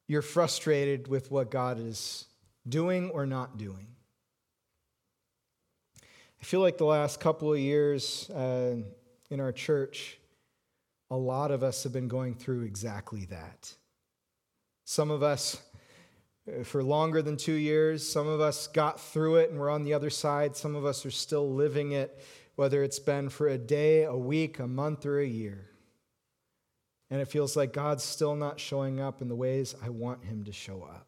you're 0.08 0.22
frustrated 0.22 1.06
with 1.06 1.30
what 1.30 1.52
God 1.52 1.78
is 1.78 2.24
doing 2.68 3.10
or 3.10 3.26
not 3.26 3.56
doing. 3.58 3.86
I 6.42 6.44
feel 6.44 6.58
like 6.58 6.78
the 6.78 6.84
last 6.84 7.20
couple 7.20 7.52
of 7.52 7.60
years 7.60 8.28
uh, 8.30 8.74
in 9.30 9.38
our 9.38 9.52
church, 9.52 10.17
a 11.10 11.16
lot 11.16 11.50
of 11.50 11.62
us 11.62 11.82
have 11.84 11.92
been 11.92 12.08
going 12.08 12.34
through 12.34 12.62
exactly 12.62 13.24
that. 13.26 13.74
Some 14.84 15.10
of 15.10 15.22
us 15.22 15.60
uh, 16.48 16.64
for 16.64 16.82
longer 16.82 17.22
than 17.22 17.36
two 17.36 17.52
years, 17.52 18.08
some 18.08 18.26
of 18.26 18.40
us 18.40 18.66
got 18.68 19.00
through 19.00 19.36
it 19.36 19.50
and 19.50 19.58
we're 19.58 19.70
on 19.70 19.84
the 19.84 19.94
other 19.94 20.10
side. 20.10 20.56
Some 20.56 20.74
of 20.74 20.84
us 20.84 21.04
are 21.06 21.10
still 21.10 21.52
living 21.52 21.92
it, 21.92 22.18
whether 22.56 22.82
it's 22.82 22.98
been 22.98 23.28
for 23.28 23.48
a 23.48 23.58
day, 23.58 24.04
a 24.04 24.16
week, 24.16 24.58
a 24.58 24.66
month, 24.66 25.06
or 25.06 25.18
a 25.18 25.26
year. 25.26 25.66
And 27.10 27.20
it 27.20 27.28
feels 27.28 27.56
like 27.56 27.72
God's 27.72 28.04
still 28.04 28.36
not 28.36 28.60
showing 28.60 29.00
up 29.00 29.22
in 29.22 29.28
the 29.28 29.36
ways 29.36 29.74
I 29.82 29.88
want 29.88 30.24
Him 30.24 30.44
to 30.44 30.52
show 30.52 30.82
up. 30.82 31.06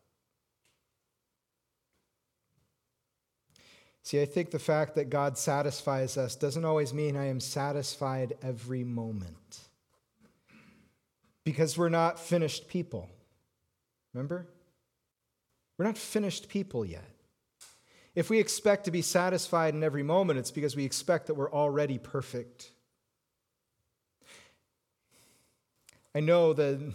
See, 4.02 4.20
I 4.20 4.24
think 4.24 4.50
the 4.50 4.58
fact 4.58 4.94
that 4.94 5.10
God 5.10 5.36
satisfies 5.36 6.16
us 6.16 6.34
doesn't 6.34 6.64
always 6.64 6.94
mean 6.94 7.16
I 7.16 7.26
am 7.26 7.38
satisfied 7.38 8.32
every 8.42 8.82
moment. 8.82 9.69
Because 11.44 11.76
we're 11.78 11.88
not 11.88 12.18
finished 12.18 12.68
people. 12.68 13.08
Remember? 14.12 14.46
We're 15.78 15.86
not 15.86 15.96
finished 15.96 16.48
people 16.48 16.84
yet. 16.84 17.10
If 18.14 18.28
we 18.28 18.38
expect 18.38 18.84
to 18.84 18.90
be 18.90 19.02
satisfied 19.02 19.74
in 19.74 19.82
every 19.82 20.02
moment, 20.02 20.38
it's 20.38 20.50
because 20.50 20.76
we 20.76 20.84
expect 20.84 21.28
that 21.28 21.34
we're 21.34 21.52
already 21.52 21.96
perfect. 21.96 22.70
I 26.14 26.20
know 26.20 26.52
that 26.52 26.92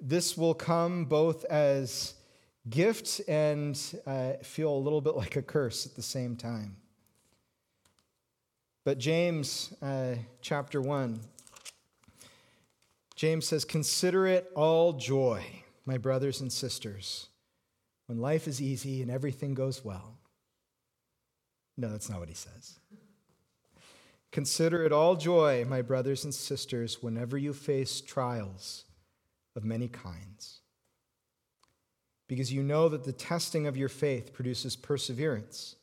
this 0.00 0.36
will 0.36 0.54
come 0.54 1.06
both 1.06 1.44
as 1.46 2.14
gift 2.70 3.20
and 3.26 3.78
uh, 4.06 4.34
feel 4.42 4.72
a 4.72 4.78
little 4.78 5.00
bit 5.00 5.16
like 5.16 5.36
a 5.36 5.42
curse 5.42 5.86
at 5.86 5.96
the 5.96 6.02
same 6.02 6.36
time. 6.36 6.76
But 8.84 8.98
James 8.98 9.74
uh, 9.82 10.14
chapter 10.40 10.80
1, 10.80 11.20
James 13.18 13.48
says, 13.48 13.64
Consider 13.64 14.28
it 14.28 14.48
all 14.54 14.92
joy, 14.92 15.44
my 15.84 15.98
brothers 15.98 16.40
and 16.40 16.52
sisters, 16.52 17.26
when 18.06 18.20
life 18.20 18.46
is 18.46 18.62
easy 18.62 19.02
and 19.02 19.10
everything 19.10 19.54
goes 19.54 19.84
well. 19.84 20.16
No, 21.76 21.88
that's 21.88 22.08
not 22.08 22.20
what 22.20 22.28
he 22.28 22.36
says. 22.36 22.78
Consider 24.30 24.84
it 24.84 24.92
all 24.92 25.16
joy, 25.16 25.64
my 25.68 25.82
brothers 25.82 26.22
and 26.22 26.32
sisters, 26.32 27.02
whenever 27.02 27.36
you 27.36 27.52
face 27.52 28.00
trials 28.00 28.84
of 29.56 29.64
many 29.64 29.88
kinds. 29.88 30.60
Because 32.28 32.52
you 32.52 32.62
know 32.62 32.88
that 32.88 33.02
the 33.02 33.12
testing 33.12 33.66
of 33.66 33.76
your 33.76 33.88
faith 33.88 34.32
produces 34.32 34.76
perseverance. 34.76 35.74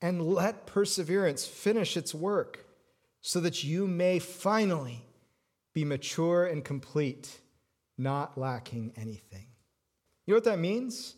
And 0.00 0.22
let 0.22 0.66
perseverance 0.66 1.44
finish 1.44 1.96
its 1.96 2.14
work, 2.14 2.66
so 3.20 3.40
that 3.40 3.64
you 3.64 3.88
may 3.88 4.20
finally 4.20 5.02
be 5.74 5.84
mature 5.84 6.46
and 6.46 6.64
complete, 6.64 7.40
not 7.96 8.36
lacking 8.36 8.92
anything. 8.96 9.46
You 10.26 10.34
know 10.34 10.36
what 10.36 10.44
that 10.44 10.58
means? 10.58 11.14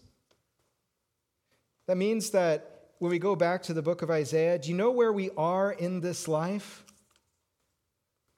That 1.87 1.97
means 1.97 2.31
that 2.31 2.71
when 2.99 3.11
we 3.11 3.19
go 3.19 3.37
back 3.37 3.63
to 3.65 3.75
the 3.75 3.83
book 3.83 4.03
of 4.03 4.11
Isaiah, 4.11 4.59
do 4.59 4.71
you 4.71 4.77
know 4.77 4.91
where 4.91 5.13
we 5.13 5.31
are 5.37 5.73
in 5.73 6.01
this 6.01 6.27
life? 6.27 6.85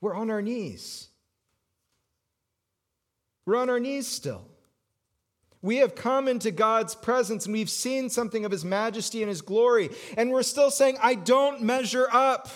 We're 0.00 0.14
on 0.14 0.30
our 0.30 0.42
knees. 0.42 1.08
We're 3.44 3.56
on 3.56 3.70
our 3.70 3.78
knees 3.78 4.08
still. 4.08 4.44
We 5.62 5.76
have 5.76 5.94
come 5.94 6.28
into 6.28 6.50
God's 6.50 6.94
presence 6.94 7.46
and 7.46 7.52
we've 7.52 7.70
seen 7.70 8.10
something 8.10 8.44
of 8.44 8.52
His 8.52 8.64
majesty 8.64 9.22
and 9.22 9.28
His 9.28 9.42
glory, 9.42 9.90
and 10.16 10.30
we're 10.30 10.42
still 10.42 10.70
saying, 10.70 10.98
I 11.02 11.14
don't 11.14 11.62
measure 11.62 12.08
up. 12.12 12.48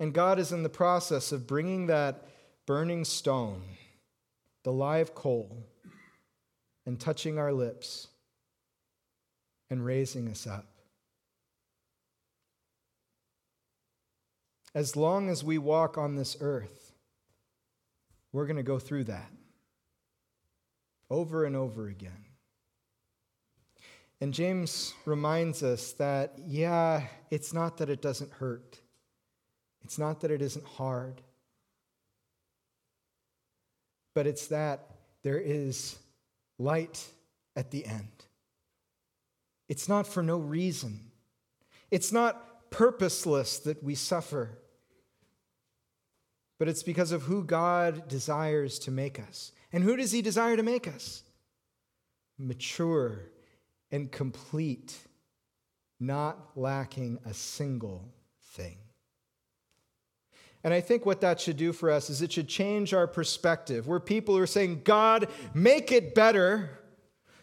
And 0.00 0.14
God 0.14 0.38
is 0.38 0.50
in 0.50 0.62
the 0.62 0.70
process 0.70 1.30
of 1.30 1.46
bringing 1.46 1.86
that 1.86 2.24
burning 2.66 3.04
stone, 3.04 3.62
the 4.64 4.72
live 4.72 5.14
coal, 5.14 5.66
and 6.86 6.98
touching 6.98 7.38
our 7.38 7.52
lips 7.52 8.08
and 9.68 9.84
raising 9.84 10.28
us 10.28 10.46
up. 10.46 10.66
As 14.74 14.96
long 14.96 15.28
as 15.28 15.44
we 15.44 15.58
walk 15.58 15.98
on 15.98 16.16
this 16.16 16.36
earth, 16.40 16.92
we're 18.32 18.46
going 18.46 18.56
to 18.56 18.62
go 18.62 18.78
through 18.78 19.04
that 19.04 19.30
over 21.10 21.44
and 21.44 21.56
over 21.56 21.88
again. 21.88 22.24
And 24.20 24.32
James 24.32 24.94
reminds 25.04 25.62
us 25.62 25.92
that, 25.94 26.38
yeah, 26.46 27.02
it's 27.30 27.52
not 27.52 27.78
that 27.78 27.90
it 27.90 28.00
doesn't 28.00 28.32
hurt, 28.32 28.80
it's 29.84 29.98
not 29.98 30.20
that 30.20 30.30
it 30.30 30.42
isn't 30.42 30.64
hard, 30.64 31.20
but 34.14 34.26
it's 34.26 34.48
that 34.48 34.86
there 35.22 35.38
is 35.38 35.98
light 36.58 37.06
at 37.56 37.70
the 37.70 37.84
end. 37.86 38.24
It's 39.68 39.88
not 39.88 40.06
for 40.06 40.22
no 40.22 40.38
reason. 40.38 41.00
It's 41.90 42.12
not 42.12 42.70
purposeless 42.70 43.58
that 43.60 43.82
we 43.82 43.94
suffer, 43.94 44.58
but 46.58 46.68
it's 46.68 46.82
because 46.82 47.12
of 47.12 47.22
who 47.22 47.44
God 47.44 48.08
desires 48.08 48.78
to 48.80 48.90
make 48.90 49.18
us. 49.18 49.52
And 49.72 49.84
who 49.84 49.96
does 49.96 50.12
He 50.12 50.22
desire 50.22 50.56
to 50.56 50.62
make 50.62 50.86
us? 50.86 51.22
Mature 52.38 53.22
and 53.90 54.10
complete, 54.10 54.96
not 55.98 56.56
lacking 56.56 57.18
a 57.24 57.34
single 57.34 58.12
thing. 58.52 58.76
And 60.62 60.74
I 60.74 60.80
think 60.80 61.06
what 61.06 61.22
that 61.22 61.40
should 61.40 61.56
do 61.56 61.72
for 61.72 61.90
us 61.90 62.10
is 62.10 62.20
it 62.20 62.32
should 62.32 62.48
change 62.48 62.92
our 62.92 63.06
perspective. 63.06 63.86
We're 63.86 64.00
people 64.00 64.36
who 64.36 64.42
are 64.42 64.46
saying, 64.46 64.82
God, 64.84 65.28
make 65.54 65.90
it 65.90 66.14
better 66.14 66.80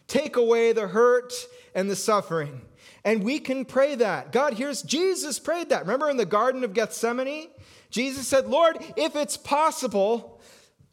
take 0.08 0.36
away 0.36 0.72
the 0.72 0.88
hurt 0.88 1.34
and 1.76 1.90
the 1.90 1.96
suffering. 1.96 2.62
And 3.04 3.24
we 3.24 3.40
can 3.40 3.66
pray 3.66 3.96
that. 3.96 4.32
God 4.32 4.54
hears, 4.54 4.82
Jesus 4.82 5.40
prayed 5.40 5.70
that. 5.70 5.82
Remember 5.82 6.10
in 6.10 6.18
the 6.18 6.26
Garden 6.26 6.64
of 6.64 6.74
Gethsemane? 6.74 7.50
Jesus 7.90 8.28
said, 8.28 8.48
Lord, 8.48 8.78
if 8.96 9.16
it's 9.16 9.38
possible, 9.38 10.42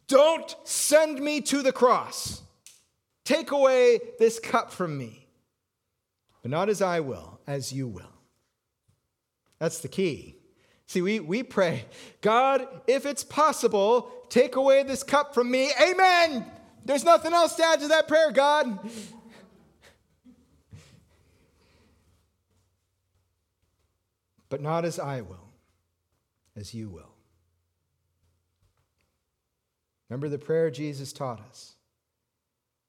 don't 0.07 0.55
send 0.63 1.19
me 1.19 1.41
to 1.41 1.61
the 1.61 1.71
cross. 1.71 2.41
Take 3.25 3.51
away 3.51 3.99
this 4.19 4.39
cup 4.39 4.71
from 4.71 4.97
me. 4.97 5.27
But 6.41 6.51
not 6.51 6.69
as 6.69 6.81
I 6.81 6.99
will, 6.99 7.39
as 7.47 7.73
you 7.73 7.87
will. 7.87 8.03
That's 9.59 9.79
the 9.79 9.87
key. 9.87 10.34
See, 10.87 11.01
we, 11.01 11.19
we 11.19 11.43
pray, 11.43 11.85
God, 12.21 12.67
if 12.87 13.05
it's 13.05 13.23
possible, 13.23 14.11
take 14.29 14.55
away 14.55 14.83
this 14.83 15.03
cup 15.03 15.33
from 15.33 15.49
me. 15.49 15.71
Amen. 15.81 16.45
There's 16.85 17.03
nothing 17.03 17.33
else 17.33 17.55
to 17.55 17.65
add 17.65 17.79
to 17.79 17.87
that 17.89 18.07
prayer, 18.07 18.31
God. 18.31 18.79
But 24.47 24.61
not 24.61 24.85
as 24.85 24.99
I 24.99 25.21
will, 25.21 25.49
as 26.55 26.73
you 26.73 26.89
will. 26.89 27.11
Remember 30.07 30.29
the 30.29 30.37
prayer 30.37 30.69
Jesus 30.69 31.11
taught 31.11 31.41
us 31.41 31.73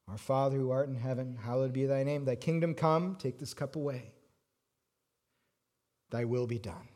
Our 0.06 0.18
Father 0.18 0.58
who 0.58 0.70
art 0.70 0.90
in 0.90 0.96
heaven, 0.96 1.38
hallowed 1.42 1.72
be 1.72 1.86
thy 1.86 2.04
name. 2.04 2.26
Thy 2.26 2.36
kingdom 2.36 2.74
come, 2.74 3.16
take 3.18 3.38
this 3.38 3.54
cup 3.54 3.74
away. 3.74 4.12
Thy 6.10 6.26
will 6.26 6.46
be 6.46 6.58
done 6.58 6.88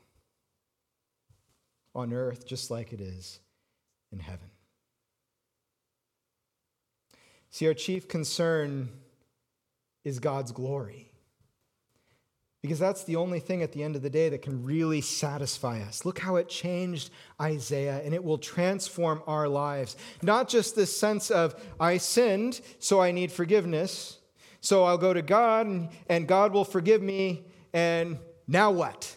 on 1.94 2.12
earth 2.12 2.46
just 2.46 2.70
like 2.70 2.92
it 2.92 3.00
is 3.00 3.40
in 4.12 4.18
heaven. 4.18 4.50
See, 7.50 7.66
our 7.66 7.74
chief 7.74 8.08
concern 8.08 8.90
is 10.04 10.18
God's 10.18 10.52
glory. 10.52 11.10
Because 12.62 12.78
that's 12.78 13.04
the 13.04 13.16
only 13.16 13.40
thing 13.40 13.62
at 13.62 13.72
the 13.72 13.82
end 13.82 13.96
of 13.96 14.02
the 14.02 14.10
day 14.10 14.28
that 14.28 14.42
can 14.42 14.64
really 14.64 15.00
satisfy 15.00 15.80
us. 15.80 16.04
Look 16.04 16.18
how 16.18 16.36
it 16.36 16.48
changed 16.48 17.10
Isaiah, 17.40 18.02
and 18.04 18.12
it 18.12 18.22
will 18.22 18.36
transform 18.36 19.22
our 19.26 19.48
lives. 19.48 19.96
Not 20.20 20.46
just 20.48 20.76
this 20.76 20.94
sense 20.94 21.30
of, 21.30 21.54
I 21.80 21.96
sinned, 21.96 22.60
so 22.78 23.00
I 23.00 23.12
need 23.12 23.32
forgiveness. 23.32 24.18
So 24.60 24.84
I'll 24.84 24.98
go 24.98 25.14
to 25.14 25.22
God, 25.22 25.66
and, 25.66 25.88
and 26.08 26.28
God 26.28 26.52
will 26.52 26.66
forgive 26.66 27.00
me, 27.00 27.44
and 27.72 28.18
now 28.46 28.70
what? 28.70 29.16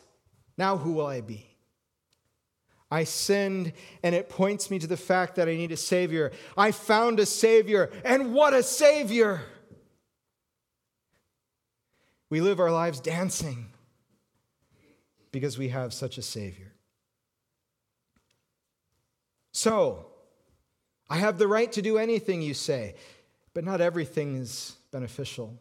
Now 0.58 0.78
who 0.78 0.94
will 0.94 1.08
I 1.08 1.20
be? 1.20 1.53
I 2.93 3.06
sinned, 3.06 3.73
and 4.03 4.13
it 4.13 4.29
points 4.29 4.69
me 4.69 4.77
to 4.77 4.86
the 4.86 4.97
fact 4.97 5.38
that 5.38 5.49
I 5.49 5.56
need 5.56 5.71
a 5.71 5.77
Savior. 5.77 6.32
I 6.56 6.71
found 6.71 7.19
a 7.19 7.25
Savior, 7.25 7.89
and 8.06 8.36
what 8.36 8.53
a 8.53 8.62
Savior! 8.62 9.41
We 12.29 12.39
live 12.39 12.60
our 12.60 12.69
lives 12.69 12.99
dancing 12.99 13.65
because 15.32 15.58
we 15.58 15.69
have 15.69 15.91
such 15.91 16.19
a 16.19 16.21
Savior. 16.21 16.71
So, 19.53 20.06
I 21.10 21.17
have 21.17 21.39
the 21.39 21.47
right 21.47 21.71
to 21.71 21.82
do 21.82 21.97
anything, 21.97 22.43
you 22.43 22.53
say, 22.53 22.93
but 23.56 23.63
not 23.63 23.82
everything 23.82 24.36
is 24.36 24.75
beneficial. 24.91 25.58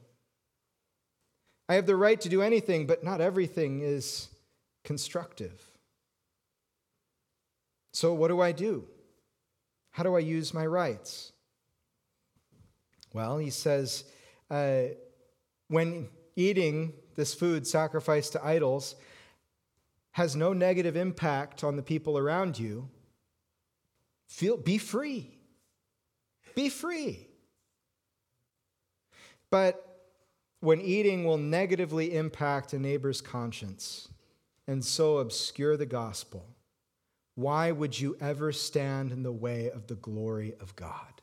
I 1.66 1.76
have 1.76 1.86
the 1.86 1.96
right 1.96 2.20
to 2.20 2.28
do 2.28 2.42
anything, 2.42 2.86
but 2.86 3.02
not 3.02 3.22
everything 3.22 3.80
is 3.80 4.28
constructive. 4.84 5.71
So, 7.92 8.14
what 8.14 8.28
do 8.28 8.40
I 8.40 8.52
do? 8.52 8.84
How 9.90 10.02
do 10.02 10.16
I 10.16 10.20
use 10.20 10.54
my 10.54 10.66
rights? 10.66 11.32
Well, 13.12 13.38
he 13.38 13.50
says, 13.50 14.04
uh, 14.50 14.84
when 15.68 16.08
eating 16.34 16.94
this 17.14 17.34
food 17.34 17.66
sacrificed 17.66 18.32
to 18.32 18.44
idols 18.44 18.94
has 20.12 20.34
no 20.36 20.52
negative 20.52 20.96
impact 20.96 21.64
on 21.64 21.76
the 21.76 21.82
people 21.82 22.16
around 22.16 22.58
you, 22.58 22.88
feel, 24.28 24.56
be 24.56 24.78
free. 24.78 25.38
Be 26.54 26.68
free. 26.68 27.28
But 29.50 30.08
when 30.60 30.80
eating 30.80 31.24
will 31.24 31.38
negatively 31.38 32.14
impact 32.14 32.72
a 32.72 32.78
neighbor's 32.78 33.20
conscience 33.20 34.08
and 34.66 34.84
so 34.84 35.18
obscure 35.18 35.76
the 35.76 35.86
gospel, 35.86 36.46
why 37.34 37.72
would 37.72 37.98
you 37.98 38.16
ever 38.20 38.52
stand 38.52 39.12
in 39.12 39.22
the 39.22 39.32
way 39.32 39.70
of 39.70 39.86
the 39.86 39.94
glory 39.94 40.54
of 40.60 40.76
God? 40.76 41.22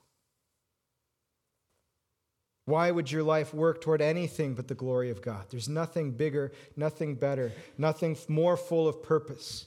Why 2.65 2.91
would 2.91 3.11
your 3.11 3.23
life 3.23 3.51
work 3.53 3.81
toward 3.81 4.01
anything 4.01 4.53
but 4.53 4.67
the 4.67 4.75
glory 4.75 5.09
of 5.09 5.23
God? 5.23 5.45
There's 5.49 5.67
nothing 5.67 6.11
bigger, 6.11 6.51
nothing 6.75 7.15
better, 7.15 7.51
nothing 7.79 8.15
more 8.27 8.55
full 8.57 8.87
of 8.87 9.01
purpose, 9.01 9.65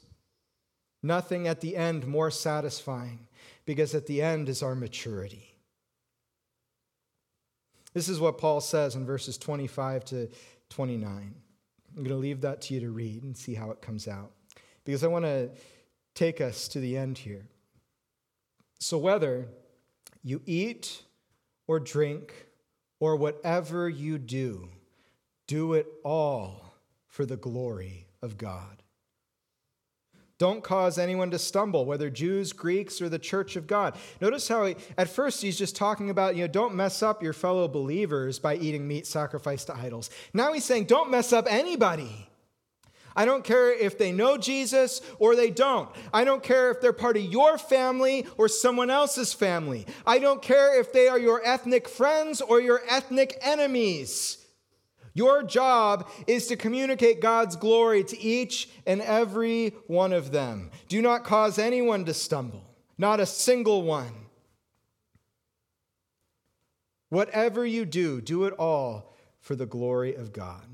nothing 1.03 1.49
at 1.49 1.61
the 1.61 1.77
end 1.77 2.07
more 2.07 2.31
satisfying, 2.31 3.27
because 3.65 3.95
at 3.97 4.07
the 4.07 4.23
end 4.23 4.49
is 4.49 4.63
our 4.63 4.77
maturity. 4.77 5.57
This 7.93 8.09
is 8.09 8.21
what 8.21 8.39
Paul 8.39 8.61
says 8.61 8.95
in 8.95 9.05
verses 9.05 9.37
25 9.37 10.05
to 10.07 10.29
29. 10.71 11.35
I'm 11.95 11.95
going 11.97 12.09
to 12.09 12.15
leave 12.15 12.41
that 12.43 12.63
to 12.63 12.75
you 12.75 12.81
to 12.81 12.91
read 12.91 13.25
and 13.25 13.37
see 13.37 13.55
how 13.55 13.73
it 13.73 13.83
comes 13.83 14.07
out, 14.07 14.31
because 14.85 15.03
I 15.03 15.09
want 15.09 15.25
to 15.25 15.51
take 16.15 16.41
us 16.41 16.69
to 16.69 16.81
the 16.81 16.97
end 16.97 17.19
here. 17.19 17.47
So, 18.79 18.99
whether 18.99 19.49
you 20.23 20.43
eat 20.47 21.03
or 21.67 21.81
drink, 21.81 22.33
or 23.03 23.17
whatever 23.17 23.89
you 23.89 24.17
do, 24.17 24.69
do 25.49 25.73
it 25.73 25.89
all 26.05 26.77
for 27.09 27.27
the 27.27 27.37
glory 27.37 28.07
of 28.23 28.39
God. 28.39 28.85
Don't 30.39 30.63
cause 30.63 30.99
anyone 30.99 31.33
to 31.33 31.39
stumble, 31.41 31.85
whether 31.85 32.09
Jews, 32.11 32.53
Greeks, 32.53 33.03
or 33.03 33.09
the 33.09 33.19
church 33.19 33.57
of 33.57 33.67
God. 33.67 33.97
Notice 34.21 34.47
how 34.47 34.67
he, 34.67 34.77
at 34.97 35.09
first 35.09 35.43
he's 35.43 35.59
just 35.59 35.75
talking 35.75 36.11
about, 36.11 36.37
you 36.37 36.43
know, 36.43 36.49
don't 36.49 36.77
mess 36.77 37.03
up 37.03 37.25
your 37.25 37.33
fellow 37.33 37.67
believers 37.67 38.39
by 38.39 38.55
eating 38.55 38.87
meat 38.87 39.09
sacrificed 39.09 39.67
to 39.67 39.77
idols. 39.77 40.09
Now 40.33 40.53
he's 40.53 40.65
saying, 40.65 40.85
don't 40.85 41.11
mess 41.11 41.33
up 41.33 41.49
anybody. 41.51 42.22
I 43.15 43.25
don't 43.25 43.45
care 43.45 43.73
if 43.73 43.99
they 43.99 44.13
know 44.13 44.37
Jesus 44.39 45.01
or 45.19 45.37
they 45.37 45.51
don't. 45.51 45.89
I 46.13 46.25
don't 46.25 46.43
care 46.43 46.71
if 46.71 46.81
they're 46.81 46.93
part 46.93 47.17
of 47.17 47.25
your 47.25 47.59
family 47.59 48.27
or 48.37 48.49
someone 48.49 48.91
else's 48.91 49.33
family. 49.33 49.87
I 50.07 50.19
don't 50.19 50.43
care 50.43 50.81
if 50.81 50.93
they 50.93 51.09
are 51.09 51.19
your 51.19 51.43
ethnic 51.45 51.89
friends 51.89 52.41
or 52.41 52.61
your 52.61 52.83
ethnic 52.89 53.39
enemies. 53.43 54.39
Your 55.15 55.43
job 55.43 56.09
is 56.27 56.47
to 56.47 56.57
communicate 56.57 57.21
God's 57.21 57.57
glory 57.57 58.03
to 58.05 58.19
each 58.19 58.71
and 58.87 59.03
every 59.03 59.75
one 59.87 60.13
of 60.13 60.33
them. 60.33 60.71
Do 60.89 61.03
not 61.03 61.25
cause 61.25 61.59
anyone 61.59 62.07
to 62.07 62.15
stumble, 62.15 62.65
not 62.97 63.21
a 63.21 63.27
single 63.27 63.83
one. 63.83 64.13
Whatever 67.11 67.67
you 67.67 67.85
do, 67.85 68.23
do 68.23 68.45
it 68.45 68.55
all 68.55 69.15
for 69.41 69.55
the 69.55 69.67
glory 69.67 70.15
of 70.15 70.33
God. 70.33 70.72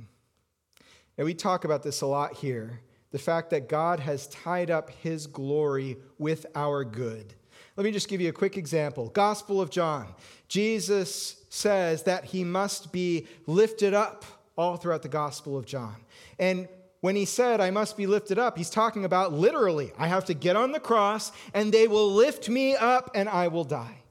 And 1.19 1.25
we 1.25 1.35
talk 1.35 1.65
about 1.65 1.83
this 1.83 2.01
a 2.01 2.07
lot 2.07 2.35
here 2.35 2.81
the 3.11 3.19
fact 3.19 3.51
that 3.51 3.69
God 3.69 4.01
has 4.01 4.27
tied 4.29 4.71
up 4.71 4.91
his 4.91 5.27
glory 5.27 5.97
with 6.19 6.45
our 6.55 6.85
good. 6.85 7.33
Let 7.77 7.85
me 7.85 7.91
just 7.91 8.09
give 8.09 8.21
you 8.21 8.29
a 8.29 8.33
quick 8.33 8.57
example. 8.57 9.09
Gospel 9.09 9.61
of 9.61 9.71
John. 9.71 10.09
Jesus 10.49 11.43
says 11.49 12.03
that 12.03 12.27
he 12.27 12.45
must 12.45 12.93
be 12.93 13.27
lifted 13.47 13.95
up 13.95 14.25
all 14.57 14.77
throughout 14.77 15.03
the 15.03 15.09
Gospel 15.09 15.57
of 15.57 15.65
John. 15.65 15.97
And 16.39 16.69
when 17.01 17.15
he 17.15 17.25
said, 17.25 17.61
I 17.61 17.71
must 17.71 17.97
be 17.97 18.07
lifted 18.07 18.39
up, 18.39 18.59
he's 18.59 18.71
talking 18.71 19.05
about 19.05 19.33
literally, 19.33 19.93
I 19.97 20.09
have 20.09 20.25
to 20.27 20.35
get 20.35 20.57
on 20.57 20.73
the 20.73 20.81
cross 20.81 21.31
and 21.55 21.73
they 21.73 21.87
will 21.87 22.13
lift 22.13 22.49
me 22.49 22.75
up 22.75 23.13
and 23.15 23.29
I 23.29 23.49
will 23.49 23.65
die. 23.65 24.03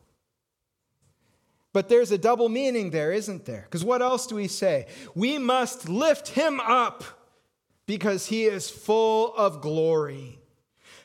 But 1.74 1.90
there's 1.90 2.12
a 2.12 2.18
double 2.18 2.50
meaning 2.50 2.92
there, 2.92 3.12
isn't 3.12 3.46
there? 3.46 3.64
Because 3.64 3.84
what 3.84 4.02
else 4.02 4.28
do 4.28 4.36
we 4.36 4.48
say? 4.48 4.88
We 5.16 5.38
must 5.38 5.90
lift 5.90 6.30
him 6.30 6.60
up 6.60 7.04
because 7.86 8.28
he 8.28 8.46
is 8.46 8.70
full 8.70 9.34
of 9.36 9.62
glory. 9.62 10.37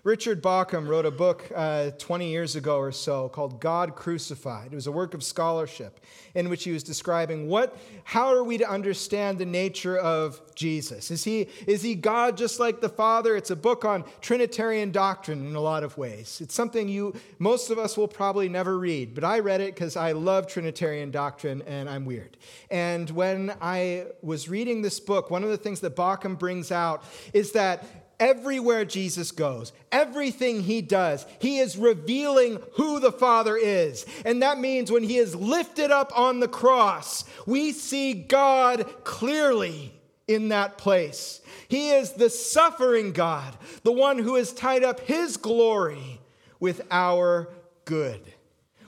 Richard 0.04 0.42
Bauckham 0.42 0.88
wrote 0.88 1.06
a 1.06 1.12
book 1.12 1.48
uh, 1.54 1.92
20 1.92 2.28
years 2.28 2.56
ago 2.56 2.78
or 2.78 2.90
so 2.90 3.28
called 3.28 3.60
God 3.60 3.94
Crucified. 3.94 4.72
It 4.72 4.74
was 4.74 4.88
a 4.88 4.92
work 4.92 5.14
of 5.14 5.22
scholarship 5.22 6.00
in 6.34 6.48
which 6.48 6.64
he 6.64 6.72
was 6.72 6.82
describing 6.82 7.46
what, 7.46 7.78
how 8.02 8.34
are 8.34 8.42
we 8.42 8.58
to 8.58 8.68
understand 8.68 9.38
the 9.38 9.46
nature 9.46 9.96
of 9.96 10.40
Jesus? 10.56 11.12
Is 11.12 11.22
he, 11.22 11.42
is 11.68 11.82
he 11.82 11.94
God 11.94 12.36
just 12.36 12.58
like 12.58 12.80
the 12.80 12.88
Father? 12.88 13.36
It's 13.36 13.52
a 13.52 13.56
book 13.56 13.84
on 13.84 14.04
Trinitarian 14.20 14.90
doctrine 14.90 15.46
in 15.46 15.54
a 15.54 15.60
lot 15.60 15.84
of 15.84 15.96
ways. 15.96 16.40
It's 16.42 16.54
something 16.54 16.88
you, 16.88 17.14
most 17.38 17.70
of 17.70 17.78
us 17.78 17.96
will 17.96 18.08
probably 18.08 18.48
never 18.48 18.76
read, 18.76 19.14
but 19.14 19.22
I 19.22 19.38
read 19.38 19.60
it 19.60 19.72
because 19.72 19.96
I 19.96 20.12
love 20.12 20.48
Trinitarian 20.48 21.12
doctrine 21.12 21.62
and 21.62 21.88
I'm 21.88 22.04
weird. 22.04 22.38
And 22.72 23.08
when 23.10 23.54
I 23.60 24.06
was 24.20 24.48
reading 24.48 24.82
this 24.82 24.98
book, 24.98 25.30
one 25.30 25.44
of 25.44 25.50
the 25.50 25.56
things 25.56 25.78
that 25.78 25.94
Bauckham 25.94 26.36
brings 26.36 26.72
out 26.72 27.04
is 27.32 27.52
that 27.52 27.84
Everywhere 28.20 28.84
Jesus 28.84 29.32
goes, 29.32 29.72
everything 29.90 30.62
he 30.62 30.80
does, 30.80 31.26
he 31.40 31.58
is 31.58 31.76
revealing 31.76 32.60
who 32.74 33.00
the 33.00 33.12
Father 33.12 33.56
is. 33.56 34.06
And 34.24 34.42
that 34.42 34.58
means 34.58 34.92
when 34.92 35.02
he 35.02 35.16
is 35.16 35.34
lifted 35.34 35.90
up 35.90 36.16
on 36.16 36.40
the 36.40 36.48
cross, 36.48 37.24
we 37.46 37.72
see 37.72 38.14
God 38.14 39.04
clearly 39.04 39.92
in 40.28 40.48
that 40.48 40.78
place. 40.78 41.40
He 41.68 41.90
is 41.90 42.12
the 42.12 42.30
suffering 42.30 43.12
God, 43.12 43.56
the 43.82 43.92
one 43.92 44.18
who 44.18 44.36
has 44.36 44.52
tied 44.52 44.84
up 44.84 45.00
his 45.00 45.36
glory 45.36 46.20
with 46.60 46.82
our 46.90 47.48
good, 47.84 48.20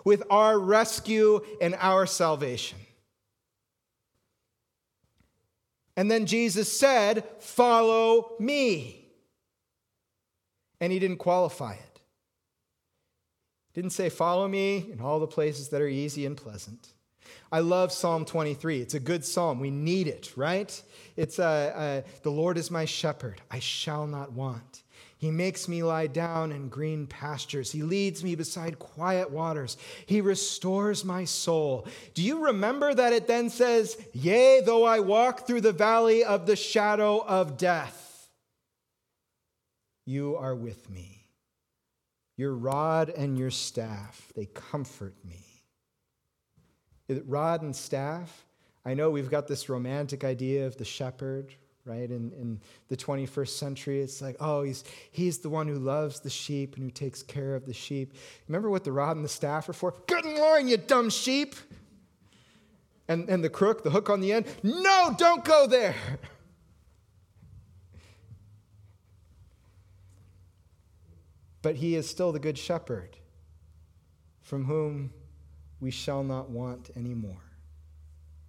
with 0.04 0.22
our 0.30 0.58
rescue 0.58 1.40
and 1.60 1.74
our 1.80 2.06
salvation. 2.06 2.78
And 5.96 6.10
then 6.10 6.26
Jesus 6.26 6.76
said, 6.76 7.24
Follow 7.40 8.32
me 8.38 9.03
and 10.80 10.92
he 10.92 10.98
didn't 10.98 11.18
qualify 11.18 11.74
it. 11.74 12.00
Didn't 13.74 13.90
say, 13.90 14.08
Follow 14.08 14.48
me 14.48 14.90
in 14.92 15.00
all 15.00 15.20
the 15.20 15.26
places 15.26 15.68
that 15.70 15.80
are 15.80 15.88
easy 15.88 16.26
and 16.26 16.36
pleasant. 16.36 16.88
I 17.50 17.60
love 17.60 17.92
Psalm 17.92 18.24
23. 18.24 18.80
It's 18.80 18.94
a 18.94 19.00
good 19.00 19.24
psalm. 19.24 19.60
We 19.60 19.70
need 19.70 20.06
it, 20.06 20.32
right? 20.36 20.82
It's 21.16 21.38
uh, 21.38 22.02
uh, 22.04 22.08
The 22.22 22.30
Lord 22.30 22.58
is 22.58 22.70
my 22.70 22.84
shepherd, 22.84 23.40
I 23.50 23.58
shall 23.58 24.06
not 24.06 24.32
want. 24.32 24.82
He 25.24 25.30
makes 25.30 25.68
me 25.68 25.82
lie 25.82 26.06
down 26.06 26.52
in 26.52 26.68
green 26.68 27.06
pastures. 27.06 27.72
He 27.72 27.82
leads 27.82 28.22
me 28.22 28.34
beside 28.34 28.78
quiet 28.78 29.30
waters. 29.30 29.78
He 30.04 30.20
restores 30.20 31.02
my 31.02 31.24
soul. 31.24 31.86
Do 32.12 32.22
you 32.22 32.44
remember 32.44 32.92
that 32.92 33.14
it 33.14 33.26
then 33.26 33.48
says, 33.48 33.96
Yea, 34.12 34.60
though 34.60 34.84
I 34.84 35.00
walk 35.00 35.46
through 35.46 35.62
the 35.62 35.72
valley 35.72 36.24
of 36.24 36.46
the 36.46 36.56
shadow 36.56 37.24
of 37.24 37.56
death? 37.56 38.03
You 40.04 40.36
are 40.36 40.54
with 40.54 40.90
me. 40.90 41.24
Your 42.36 42.54
rod 42.54 43.10
and 43.10 43.38
your 43.38 43.50
staff, 43.50 44.32
they 44.34 44.46
comfort 44.46 45.14
me. 45.24 45.44
Rod 47.26 47.62
and 47.62 47.74
staff, 47.74 48.44
I 48.84 48.94
know 48.94 49.10
we've 49.10 49.30
got 49.30 49.46
this 49.46 49.68
romantic 49.68 50.24
idea 50.24 50.66
of 50.66 50.76
the 50.76 50.84
shepherd, 50.84 51.54
right? 51.84 52.10
In, 52.10 52.32
in 52.32 52.60
the 52.88 52.96
21st 52.96 53.48
century, 53.48 54.00
it's 54.00 54.20
like, 54.20 54.36
oh, 54.40 54.62
he's, 54.62 54.84
he's 55.10 55.38
the 55.38 55.48
one 55.48 55.68
who 55.68 55.78
loves 55.78 56.20
the 56.20 56.30
sheep 56.30 56.76
and 56.76 56.84
who 56.84 56.90
takes 56.90 57.22
care 57.22 57.54
of 57.54 57.66
the 57.66 57.74
sheep. 57.74 58.14
Remember 58.48 58.70
what 58.70 58.84
the 58.84 58.92
rod 58.92 59.16
and 59.16 59.24
the 59.24 59.28
staff 59.28 59.68
are 59.68 59.74
for? 59.74 59.94
Good 60.06 60.24
morning, 60.24 60.68
you 60.68 60.76
dumb 60.76 61.10
sheep. 61.10 61.54
And, 63.06 63.28
and 63.28 63.44
the 63.44 63.50
crook, 63.50 63.84
the 63.84 63.90
hook 63.90 64.08
on 64.08 64.20
the 64.20 64.32
end, 64.32 64.46
no, 64.62 65.14
don't 65.16 65.44
go 65.44 65.66
there. 65.66 65.94
But 71.64 71.76
he 71.76 71.94
is 71.94 72.06
still 72.06 72.30
the 72.30 72.38
good 72.38 72.58
shepherd, 72.58 73.16
from 74.42 74.66
whom 74.66 75.14
we 75.80 75.90
shall 75.90 76.22
not 76.22 76.50
want 76.50 76.90
any 76.94 77.14
more, 77.14 77.42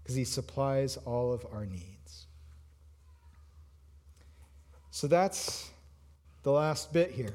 because 0.03 0.15
he 0.15 0.25
supplies 0.25 0.97
all 0.97 1.31
of 1.31 1.47
our 1.49 1.65
needs. 1.65 2.27
So 4.91 5.07
that's 5.07 5.71
the 6.43 6.51
last 6.51 6.91
bit 6.91 7.11
here. 7.11 7.33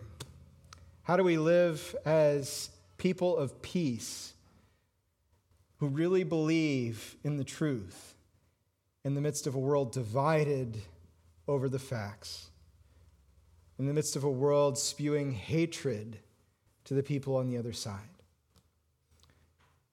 How 1.04 1.16
do 1.16 1.24
we 1.24 1.38
live 1.38 1.96
as 2.04 2.68
people 2.98 3.38
of 3.38 3.62
peace 3.62 4.34
who 5.78 5.86
really 5.86 6.24
believe 6.24 7.16
in 7.24 7.38
the 7.38 7.44
truth 7.44 8.12
in 9.02 9.14
the 9.14 9.22
midst 9.22 9.46
of 9.46 9.54
a 9.54 9.58
world 9.58 9.92
divided 9.92 10.82
over 11.48 11.70
the 11.70 11.78
facts? 11.78 12.49
In 13.80 13.86
the 13.86 13.94
midst 13.94 14.14
of 14.14 14.24
a 14.24 14.30
world 14.30 14.76
spewing 14.76 15.32
hatred 15.32 16.18
to 16.84 16.92
the 16.92 17.02
people 17.02 17.36
on 17.36 17.48
the 17.48 17.56
other 17.56 17.72
side. 17.72 18.10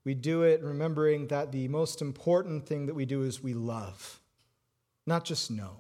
We 0.04 0.14
do 0.14 0.44
it 0.44 0.62
remembering 0.62 1.28
that 1.28 1.54
the 1.54 1.70
most 1.70 2.02
important 2.02 2.68
thing 2.68 2.88
that 2.88 2.96
we 2.96 3.06
do 3.06 3.24
is 3.24 3.42
we 3.42 3.54
love, 3.54 4.20
not 5.06 5.24
just 5.24 5.50
know. 5.50 5.78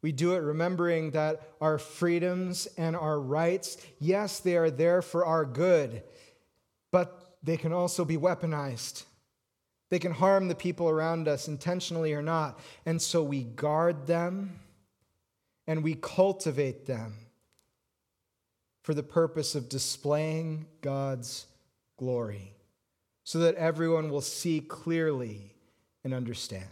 We 0.00 0.10
do 0.10 0.36
it 0.36 0.38
remembering 0.38 1.10
that 1.10 1.42
our 1.60 1.76
freedoms 1.76 2.66
and 2.78 2.96
our 2.96 3.20
rights, 3.20 3.76
yes, 3.98 4.40
they 4.40 4.56
are 4.56 4.70
there 4.70 5.02
for 5.02 5.26
our 5.26 5.44
good, 5.44 6.02
but 6.92 7.36
they 7.42 7.58
can 7.58 7.74
also 7.74 8.06
be 8.06 8.16
weaponized. 8.16 9.02
They 9.90 9.98
can 9.98 10.12
harm 10.12 10.48
the 10.48 10.54
people 10.54 10.88
around 10.88 11.28
us 11.28 11.46
intentionally 11.46 12.14
or 12.14 12.22
not. 12.22 12.58
And 12.86 13.02
so 13.02 13.22
we 13.22 13.44
guard 13.44 14.06
them 14.06 14.60
and 15.66 15.82
we 15.82 15.94
cultivate 15.94 16.86
them 16.86 17.14
for 18.82 18.94
the 18.94 19.02
purpose 19.02 19.54
of 19.54 19.68
displaying 19.68 20.66
God's 20.80 21.46
glory 21.96 22.52
so 23.24 23.40
that 23.40 23.56
everyone 23.56 24.10
will 24.10 24.20
see 24.20 24.60
clearly 24.60 25.54
and 26.04 26.14
understand. 26.14 26.64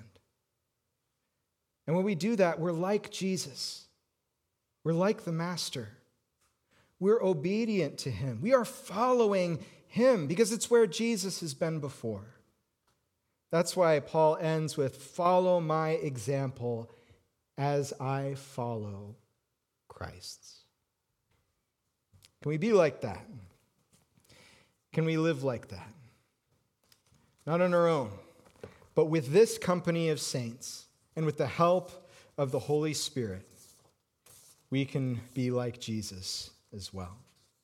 And 1.87 1.97
when 1.97 2.05
we 2.05 2.15
do 2.15 2.37
that, 2.37 2.61
we're 2.61 2.73
like 2.73 3.11
Jesus. 3.11 3.87
We're 4.85 4.93
like 4.93 5.25
the 5.25 5.33
Master. 5.33 5.89
We're 7.01 7.23
obedient 7.23 7.99
to 7.99 8.11
him. 8.11 8.39
We 8.41 8.55
are 8.55 8.65
following 8.65 9.65
him 9.89 10.27
because 10.27 10.53
it's 10.53 10.71
where 10.71 10.87
Jesus 10.87 11.41
has 11.41 11.55
been 11.55 11.81
before. 11.81 12.25
That's 13.51 13.77
why 13.77 13.99
Paul 14.01 14.37
ends 14.37 14.77
with 14.77 14.97
follow 14.97 15.61
my 15.61 15.91
example 15.91 16.91
as 17.57 17.93
I 18.01 18.35
follow 18.35 19.17
Christ's. 19.89 20.65
Can 22.43 22.51
we 22.51 22.57
be 22.57 22.73
like 22.73 23.01
that? 23.03 23.25
Can 24.93 25.05
we 25.05 25.17
live 25.17 25.43
like 25.45 25.69
that? 25.69 25.89
not 27.47 27.61
on 27.61 27.75
our 27.75 27.89
own, 27.89 28.11
but 28.95 29.07
with 29.07 29.33
this 29.33 29.59
company 29.59 30.09
of 30.09 30.21
saints 30.21 30.87
and 31.17 31.27
with 31.27 31.37
the 31.37 31.47
help 31.47 32.09
of 32.39 32.51
the 32.51 32.59
Holy 32.59 32.95
Spirit, 32.95 33.47
we 34.71 34.85
can 34.85 35.21
be 35.35 35.51
like 35.51 35.79
Jesus 35.79 36.51
as 36.75 36.93
well. 36.93 37.17